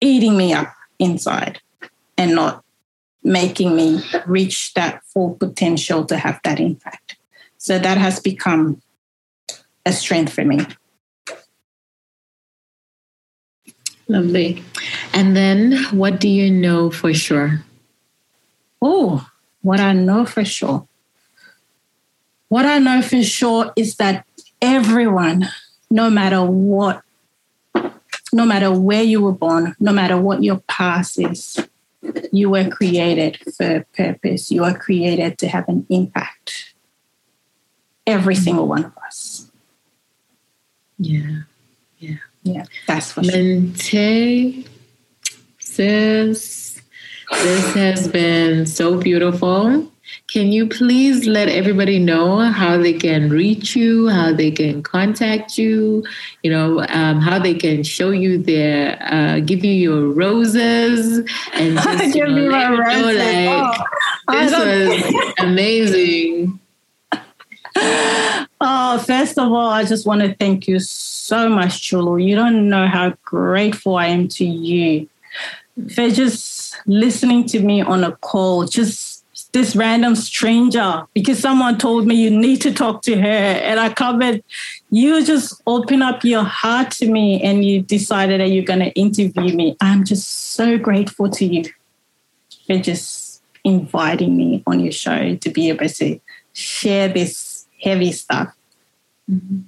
eating 0.02 0.38
me 0.38 0.54
up 0.54 0.72
inside 1.00 1.60
and 2.16 2.36
not 2.36 2.64
making 3.24 3.76
me 3.76 4.04
reach 4.28 4.74
that 4.76 5.04
full 5.06 5.34
potential 5.34 6.06
to 6.06 6.16
have 6.16 6.40
that 6.44 6.60
impact. 6.60 7.18
So 7.58 7.80
that 7.80 7.98
has 7.98 8.20
become 8.20 8.84
a 9.84 9.92
strength 9.92 10.34
for 10.34 10.46
me. 10.46 10.60
Lovely. 14.08 14.64
And 15.12 15.36
then 15.36 15.84
what 15.92 16.20
do 16.20 16.30
you 16.30 16.52
know 16.52 16.92
for 16.92 17.14
sure? 17.16 17.64
Oh, 18.80 19.28
what 19.62 19.80
I 19.80 19.94
know 19.94 20.26
for 20.26 20.46
sure. 20.46 20.88
What 22.50 22.68
I 22.68 22.78
know 22.78 23.02
for 23.02 23.24
sure 23.24 23.74
is 23.76 23.96
that 23.96 24.28
everyone 24.62 25.50
no 25.92 26.10
matter 26.10 26.44
what, 26.44 27.04
no 28.34 28.46
matter 28.46 28.72
where 28.72 29.04
you 29.04 29.22
were 29.22 29.34
born, 29.34 29.76
no 29.80 29.92
matter 29.92 30.18
what 30.18 30.42
your 30.42 30.62
past 30.68 31.20
is, 31.20 31.60
you 32.32 32.50
were 32.50 32.68
created 32.70 33.38
for 33.56 33.78
a 33.78 33.86
purpose. 33.96 34.50
You 34.50 34.64
are 34.64 34.76
created 34.76 35.38
to 35.40 35.48
have 35.50 35.68
an 35.68 35.86
impact. 35.90 36.74
Every 38.08 38.36
mm. 38.36 38.44
single 38.44 38.68
one 38.68 38.86
of 38.86 38.98
us. 39.06 39.52
Yeah. 40.98 41.42
Yeah. 42.00 42.18
Yeah. 42.44 42.64
That's 42.88 43.16
what 43.16 43.28
Mente, 43.28 44.66
sis, 45.60 46.82
this 47.32 47.74
has 47.76 48.08
been 48.08 48.66
so 48.66 48.98
beautiful. 48.98 49.91
Can 50.28 50.52
you 50.52 50.68
please 50.68 51.28
let 51.28 51.50
everybody 51.50 52.00
know 52.00 52.40
how 52.40 52.78
they 52.78 52.94
can 52.94 53.30
reach 53.30 53.76
you, 53.76 54.08
how 54.08 54.32
they 54.34 54.52
can 54.52 54.82
contact 54.82 55.58
you, 55.58 56.06
you 56.44 56.52
know, 56.52 56.86
um, 56.90 57.20
how 57.20 57.38
they 57.38 57.54
can 57.54 57.84
show 57.84 58.12
you 58.12 58.38
their, 58.38 58.98
uh, 59.02 59.40
give 59.40 59.66
you 59.66 59.74
your 59.74 60.08
roses 60.08 61.18
and 61.54 61.78
just, 61.84 62.14
give 62.14 62.30
me 62.30 62.48
my 62.48 62.70
roses. 62.70 63.18
Know, 63.18 63.66
like, 63.66 63.80
oh, 64.28 64.34
this 64.34 65.14
was 65.14 65.34
amazing. 65.40 66.60
Oh, 68.64 69.00
first 69.00 69.40
of 69.40 69.52
all, 69.52 69.72
I 69.72 69.84
just 69.84 70.06
want 70.06 70.22
to 70.22 70.36
thank 70.36 70.68
you 70.68 70.78
so 70.78 71.50
much, 71.50 71.90
Chulu. 71.90 72.24
You 72.24 72.36
don't 72.36 72.70
know 72.70 72.86
how 72.86 73.16
grateful 73.24 73.96
I 73.96 74.08
am 74.08 74.28
to 74.28 74.46
you 74.46 75.10
for 75.96 76.10
just 76.12 76.78
listening 76.86 77.46
to 77.48 77.60
me 77.60 77.82
on 77.82 78.04
a 78.04 78.12
call, 78.18 78.66
just 78.66 79.11
this 79.52 79.76
random 79.76 80.16
stranger 80.16 81.06
because 81.14 81.40
someone 81.40 81.78
told 81.78 82.08
me 82.08 82.16
you 82.16 82.30
need 82.30 82.62
to 82.62 82.74
talk 82.74 83.02
to 83.04 83.20
her. 83.20 83.28
And 83.28 83.80
i 83.80 83.90
covered 83.94 84.44
you 84.90 85.24
just 85.26 85.62
open 85.68 86.02
up 86.02 86.24
your 86.24 86.44
heart 86.44 86.92
to 86.92 87.10
me 87.10 87.42
and 87.42 87.64
you 87.64 87.82
decided 87.82 88.42
that 88.42 88.48
you're 88.48 88.64
going 88.64 88.80
to 88.80 88.92
interview 88.92 89.56
me. 89.56 89.76
I'm 89.82 90.06
just 90.06 90.28
so 90.54 90.78
grateful 90.78 91.30
to 91.30 91.46
you 91.46 91.64
for 92.68 92.78
just 92.78 93.42
inviting 93.64 94.36
me 94.36 94.64
on 94.68 94.80
your 94.80 94.92
show 94.92 95.36
to 95.36 95.50
be 95.50 95.70
able 95.70 95.88
to 95.88 96.20
share 96.54 97.08
this 97.08 97.68
heavy 97.82 98.12
stuff 98.12 98.54
mm-hmm. 99.30 99.60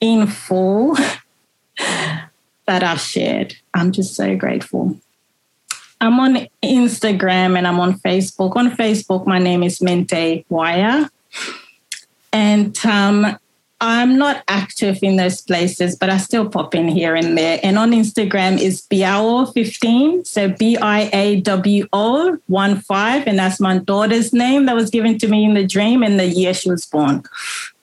in 0.00 0.26
full 0.26 0.94
that 1.76 2.30
i've 2.66 3.00
shared. 3.00 3.54
I'm 3.74 3.92
just 3.92 4.14
so 4.14 4.36
grateful 4.36 5.00
I'm 6.00 6.20
on 6.20 6.46
Instagram 6.62 7.56
and 7.56 7.66
I'm 7.66 7.80
on 7.80 7.98
Facebook. 8.00 8.56
On 8.56 8.70
Facebook, 8.70 9.26
my 9.26 9.38
name 9.38 9.62
is 9.62 9.80
Mente 9.80 10.44
Wire. 10.48 11.10
And 12.32 12.78
um, 12.86 13.38
I'm 13.80 14.18
not 14.18 14.42
active 14.48 14.98
in 15.02 15.16
those 15.16 15.40
places, 15.40 15.96
but 15.96 16.10
I 16.10 16.18
still 16.18 16.48
pop 16.48 16.74
in 16.74 16.88
here 16.88 17.14
and 17.14 17.38
there. 17.38 17.60
And 17.62 17.78
on 17.78 17.92
Instagram 17.92 18.60
is 18.60 18.82
Biawo15. 18.82 20.26
So 20.26 20.48
B 20.48 20.76
I 20.76 21.10
A 21.12 21.40
W 21.40 21.86
O 21.92 22.38
1 22.46 22.80
5. 22.80 23.26
And 23.26 23.38
that's 23.38 23.60
my 23.60 23.78
daughter's 23.78 24.32
name 24.32 24.66
that 24.66 24.74
was 24.74 24.90
given 24.90 25.18
to 25.18 25.28
me 25.28 25.44
in 25.44 25.54
the 25.54 25.66
dream 25.66 26.02
and 26.02 26.18
the 26.18 26.26
year 26.26 26.54
she 26.54 26.70
was 26.70 26.86
born. 26.86 27.22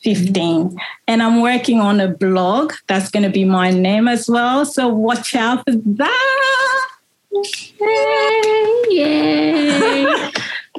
15. 0.03 0.78
And 1.07 1.24
I'm 1.24 1.41
working 1.41 1.80
on 1.80 1.99
a 1.99 2.07
blog 2.07 2.74
that's 2.88 3.09
going 3.09 3.24
to 3.24 3.30
be 3.30 3.43
my 3.43 3.72
name 3.72 4.07
as 4.07 4.30
well. 4.30 4.66
So 4.66 4.88
watch 4.88 5.34
out 5.36 5.63
for 5.66 5.72
that. 5.72 6.84
Yay! 7.36 8.83
Yay! 8.91 10.31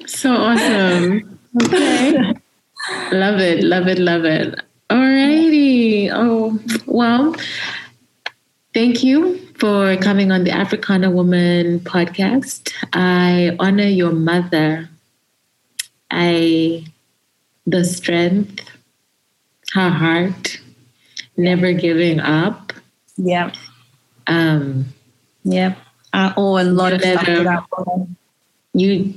so 0.06 0.32
awesome. 0.32 1.38
Okay. 1.62 2.16
love 3.12 3.40
it, 3.40 3.62
love 3.62 3.88
it, 3.88 3.98
love 3.98 4.24
it. 4.24 4.58
Alrighty. 4.88 6.10
Oh, 6.12 6.58
well, 6.86 7.36
thank 8.72 9.02
you 9.02 9.38
for 9.58 9.96
coming 9.96 10.32
on 10.32 10.44
the 10.44 10.50
Africana 10.50 11.10
Woman 11.10 11.80
podcast. 11.80 12.72
I 12.92 13.54
honor 13.58 13.84
your 13.84 14.12
mother. 14.12 14.88
I, 16.10 16.86
the 17.66 17.84
strength, 17.84 18.64
her 19.74 19.90
heart, 19.90 20.60
never 21.36 21.72
giving 21.72 22.20
up, 22.20 22.72
Yeah. 23.18 23.52
Um, 24.26 24.86
yeah. 25.44 25.74
I 26.16 26.32
owe 26.38 26.58
a 26.58 26.64
lot 26.64 26.94
of 26.94 27.02
stuff 27.02 27.26
to 27.26 27.42
that 27.44 27.64
woman. 27.76 28.16
You 28.72 29.12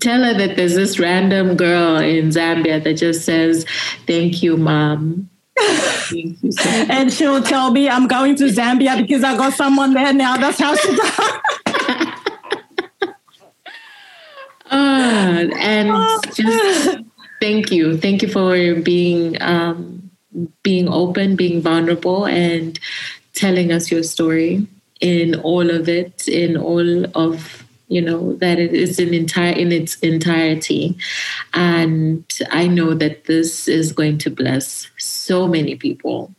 tell 0.00 0.22
her 0.22 0.34
that 0.34 0.56
there's 0.56 0.74
this 0.74 0.98
random 0.98 1.56
girl 1.56 1.96
in 1.96 2.28
Zambia 2.28 2.84
that 2.84 2.94
just 2.94 3.24
says, 3.24 3.64
Thank 4.06 4.42
you, 4.42 4.58
mom. 4.58 5.30
Thank 5.58 6.42
you 6.42 6.52
so 6.52 6.68
and 6.68 7.10
she'll 7.10 7.42
tell 7.42 7.70
me 7.70 7.88
I'm 7.88 8.06
going 8.06 8.36
to 8.36 8.44
Zambia 8.44 8.98
because 8.98 9.24
I 9.24 9.34
got 9.38 9.54
someone 9.54 9.94
there 9.94 10.12
now. 10.12 10.36
That's 10.36 10.58
how 10.58 10.76
she 10.76 10.94
does. 10.94 11.10
uh, 14.70 15.48
and 15.58 15.88
just 16.34 16.98
thank 17.40 17.72
you. 17.72 17.96
Thank 17.96 18.20
you 18.20 18.28
for 18.28 18.74
being 18.82 19.40
um, 19.40 20.10
being 20.62 20.86
open, 20.90 21.34
being 21.34 21.62
vulnerable, 21.62 22.26
and 22.26 22.78
telling 23.32 23.72
us 23.72 23.90
your 23.90 24.02
story 24.02 24.66
in 25.00 25.34
all 25.36 25.70
of 25.70 25.88
it, 25.88 26.26
in 26.28 26.56
all 26.56 27.04
of 27.16 27.66
you 27.88 28.02
know 28.02 28.34
that 28.34 28.58
it 28.58 28.72
is 28.72 28.98
in 28.98 29.14
entire 29.14 29.52
in 29.52 29.70
its 29.70 29.96
entirety 30.00 30.96
and 31.54 32.24
i 32.50 32.66
know 32.66 32.94
that 32.94 33.24
this 33.26 33.68
is 33.68 33.92
going 33.92 34.18
to 34.18 34.28
bless 34.30 34.90
so 34.98 35.46
many 35.46 35.76
people 35.76 36.34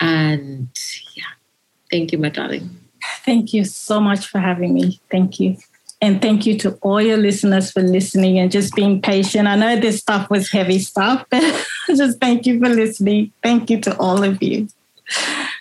and 0.00 0.68
yeah 1.14 1.22
thank 1.90 2.10
you 2.10 2.18
my 2.18 2.28
darling 2.28 2.68
thank 3.24 3.54
you 3.54 3.64
so 3.64 4.00
much 4.00 4.26
for 4.26 4.40
having 4.40 4.74
me 4.74 5.00
thank 5.10 5.38
you 5.38 5.56
and 6.02 6.22
thank 6.22 6.46
you 6.46 6.58
to 6.58 6.72
all 6.80 7.00
your 7.00 7.18
listeners 7.18 7.70
for 7.70 7.82
listening 7.82 8.38
and 8.38 8.50
just 8.50 8.74
being 8.74 9.02
patient. 9.02 9.46
I 9.46 9.56
know 9.56 9.78
this 9.78 9.98
stuff 9.98 10.30
was 10.30 10.50
heavy 10.50 10.78
stuff, 10.78 11.26
but 11.30 11.42
just 11.88 12.18
thank 12.18 12.46
you 12.46 12.58
for 12.58 12.70
listening. 12.70 13.32
Thank 13.42 13.68
you 13.68 13.80
to 13.82 13.96
all 13.98 14.24
of 14.24 14.42
you. 14.42 14.68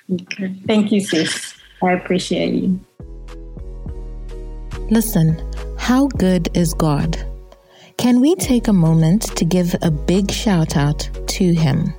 Okay. 0.09 0.55
Thank 0.65 0.93
you, 0.93 1.01
sis. 1.01 1.58
I 1.81 1.93
appreciate 1.93 2.53
you. 2.53 2.79
Listen, 4.89 5.41
how 5.77 6.07
good 6.07 6.49
is 6.55 6.73
God? 6.73 7.17
Can 7.97 8.21
we 8.21 8.35
take 8.35 8.67
a 8.67 8.73
moment 8.73 9.23
to 9.37 9.45
give 9.45 9.75
a 9.81 9.91
big 9.91 10.31
shout 10.31 10.75
out 10.75 11.09
to 11.27 11.53
Him? 11.53 11.93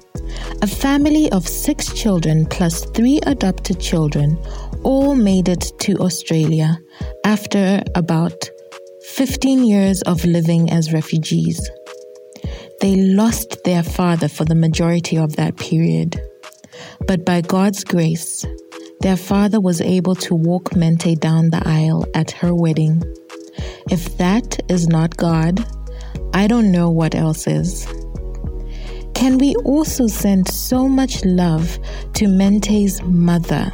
A 0.62 0.66
family 0.66 1.30
of 1.32 1.46
six 1.46 1.92
children 1.92 2.46
plus 2.46 2.84
three 2.90 3.20
adopted 3.26 3.80
children 3.80 4.38
all 4.82 5.14
made 5.14 5.48
it 5.48 5.72
to 5.80 5.96
Australia 5.98 6.78
after 7.24 7.82
about 7.94 8.48
15 9.14 9.64
years 9.64 10.02
of 10.02 10.24
living 10.24 10.70
as 10.70 10.92
refugees. 10.92 11.70
They 12.80 12.96
lost 12.96 13.62
their 13.64 13.82
father 13.82 14.28
for 14.28 14.44
the 14.44 14.54
majority 14.54 15.18
of 15.18 15.36
that 15.36 15.56
period. 15.58 16.20
But 17.06 17.24
by 17.26 17.42
God's 17.42 17.84
grace, 17.84 18.46
their 19.00 19.16
father 19.16 19.60
was 19.60 19.80
able 19.80 20.14
to 20.14 20.34
walk 20.34 20.76
Mente 20.76 21.14
down 21.14 21.50
the 21.50 21.62
aisle 21.66 22.04
at 22.14 22.30
her 22.32 22.54
wedding. 22.54 23.02
If 23.90 24.18
that 24.18 24.60
is 24.68 24.88
not 24.88 25.16
God, 25.16 25.64
I 26.34 26.46
don't 26.46 26.70
know 26.70 26.90
what 26.90 27.14
else 27.14 27.46
is. 27.46 27.86
Can 29.14 29.38
we 29.38 29.54
also 29.64 30.06
send 30.06 30.48
so 30.48 30.86
much 30.86 31.24
love 31.24 31.78
to 32.14 32.28
Mente's 32.28 33.02
mother? 33.02 33.72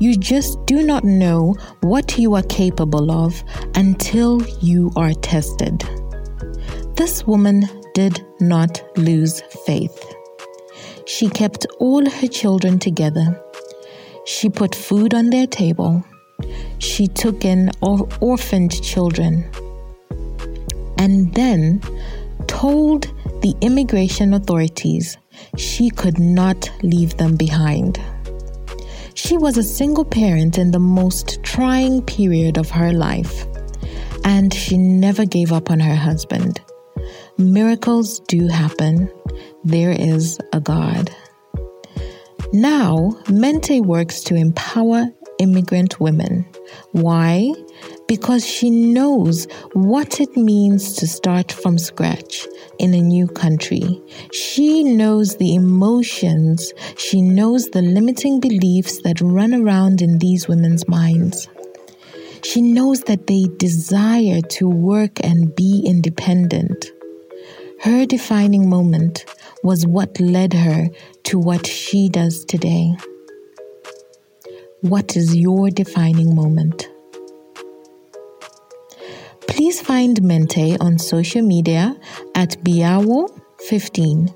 You 0.00 0.16
just 0.16 0.64
do 0.66 0.82
not 0.82 1.04
know 1.04 1.54
what 1.82 2.18
you 2.18 2.34
are 2.34 2.42
capable 2.42 3.12
of 3.12 3.42
until 3.76 4.44
you 4.60 4.90
are 4.96 5.12
tested. 5.14 5.84
This 6.96 7.26
woman 7.26 7.68
did 7.94 8.24
not 8.40 8.82
lose 8.96 9.40
faith. 9.64 10.04
She 11.06 11.28
kept 11.28 11.66
all 11.78 12.08
her 12.08 12.28
children 12.28 12.78
together 12.78 13.40
she 14.30 14.48
put 14.48 14.74
food 14.76 15.12
on 15.12 15.30
their 15.30 15.46
table. 15.46 16.04
She 16.78 17.08
took 17.08 17.44
in 17.44 17.70
or- 17.82 18.08
orphaned 18.20 18.80
children. 18.80 19.44
And 20.96 21.34
then 21.34 21.82
told 22.46 23.08
the 23.42 23.54
immigration 23.60 24.32
authorities 24.32 25.18
she 25.56 25.90
could 25.90 26.18
not 26.18 26.70
leave 26.82 27.16
them 27.16 27.34
behind. 27.34 28.00
She 29.14 29.36
was 29.36 29.56
a 29.56 29.64
single 29.78 30.04
parent 30.04 30.58
in 30.58 30.70
the 30.70 30.86
most 31.00 31.42
trying 31.42 32.00
period 32.02 32.56
of 32.56 32.70
her 32.70 32.92
life, 32.92 33.46
and 34.24 34.54
she 34.54 34.78
never 34.78 35.24
gave 35.26 35.52
up 35.52 35.70
on 35.70 35.80
her 35.80 35.96
husband. 35.96 36.60
Miracles 37.36 38.20
do 38.28 38.46
happen. 38.46 39.10
There 39.64 39.90
is 39.90 40.38
a 40.52 40.60
God. 40.60 41.10
Now, 42.52 43.16
Mente 43.28 43.80
works 43.80 44.22
to 44.22 44.34
empower 44.34 45.06
immigrant 45.38 46.00
women. 46.00 46.44
Why? 46.90 47.54
Because 48.08 48.44
she 48.44 48.70
knows 48.70 49.46
what 49.72 50.20
it 50.20 50.36
means 50.36 50.94
to 50.96 51.06
start 51.06 51.52
from 51.52 51.78
scratch 51.78 52.48
in 52.80 52.92
a 52.92 53.00
new 53.00 53.28
country. 53.28 54.02
She 54.32 54.82
knows 54.82 55.36
the 55.36 55.54
emotions, 55.54 56.72
she 56.96 57.22
knows 57.22 57.70
the 57.70 57.82
limiting 57.82 58.40
beliefs 58.40 59.00
that 59.02 59.20
run 59.20 59.54
around 59.54 60.02
in 60.02 60.18
these 60.18 60.48
women's 60.48 60.88
minds. 60.88 61.48
She 62.42 62.60
knows 62.60 63.02
that 63.02 63.28
they 63.28 63.46
desire 63.58 64.40
to 64.40 64.68
work 64.68 65.22
and 65.22 65.54
be 65.54 65.84
independent. 65.86 66.90
Her 67.82 68.04
defining 68.04 68.68
moment 68.68 69.24
was 69.62 69.86
what 69.86 70.20
led 70.20 70.52
her 70.52 70.90
to 71.24 71.38
what 71.38 71.66
she 71.66 72.10
does 72.10 72.44
today. 72.44 72.94
What 74.82 75.16
is 75.16 75.34
your 75.34 75.70
defining 75.70 76.34
moment? 76.34 76.90
Please 79.48 79.80
find 79.80 80.22
Mente 80.22 80.76
on 80.78 80.98
social 80.98 81.40
media 81.40 81.96
at 82.34 82.50
Biawo15. 82.62 84.34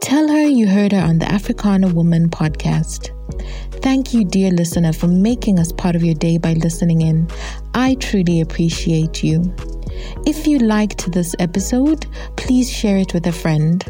Tell 0.00 0.28
her 0.28 0.46
you 0.46 0.66
heard 0.66 0.92
her 0.92 1.02
on 1.02 1.18
the 1.18 1.30
Africana 1.30 1.88
Woman 1.88 2.30
podcast. 2.30 3.10
Thank 3.82 4.14
you, 4.14 4.24
dear 4.24 4.50
listener, 4.50 4.94
for 4.94 5.08
making 5.08 5.58
us 5.58 5.70
part 5.70 5.96
of 5.96 6.02
your 6.02 6.14
day 6.14 6.38
by 6.38 6.54
listening 6.54 7.02
in. 7.02 7.28
I 7.74 7.96
truly 7.96 8.40
appreciate 8.40 9.22
you. 9.22 9.54
If 10.26 10.46
you 10.46 10.58
liked 10.58 11.10
this 11.12 11.34
episode, 11.38 12.06
please 12.36 12.70
share 12.70 12.98
it 12.98 13.14
with 13.14 13.26
a 13.26 13.32
friend. 13.32 13.82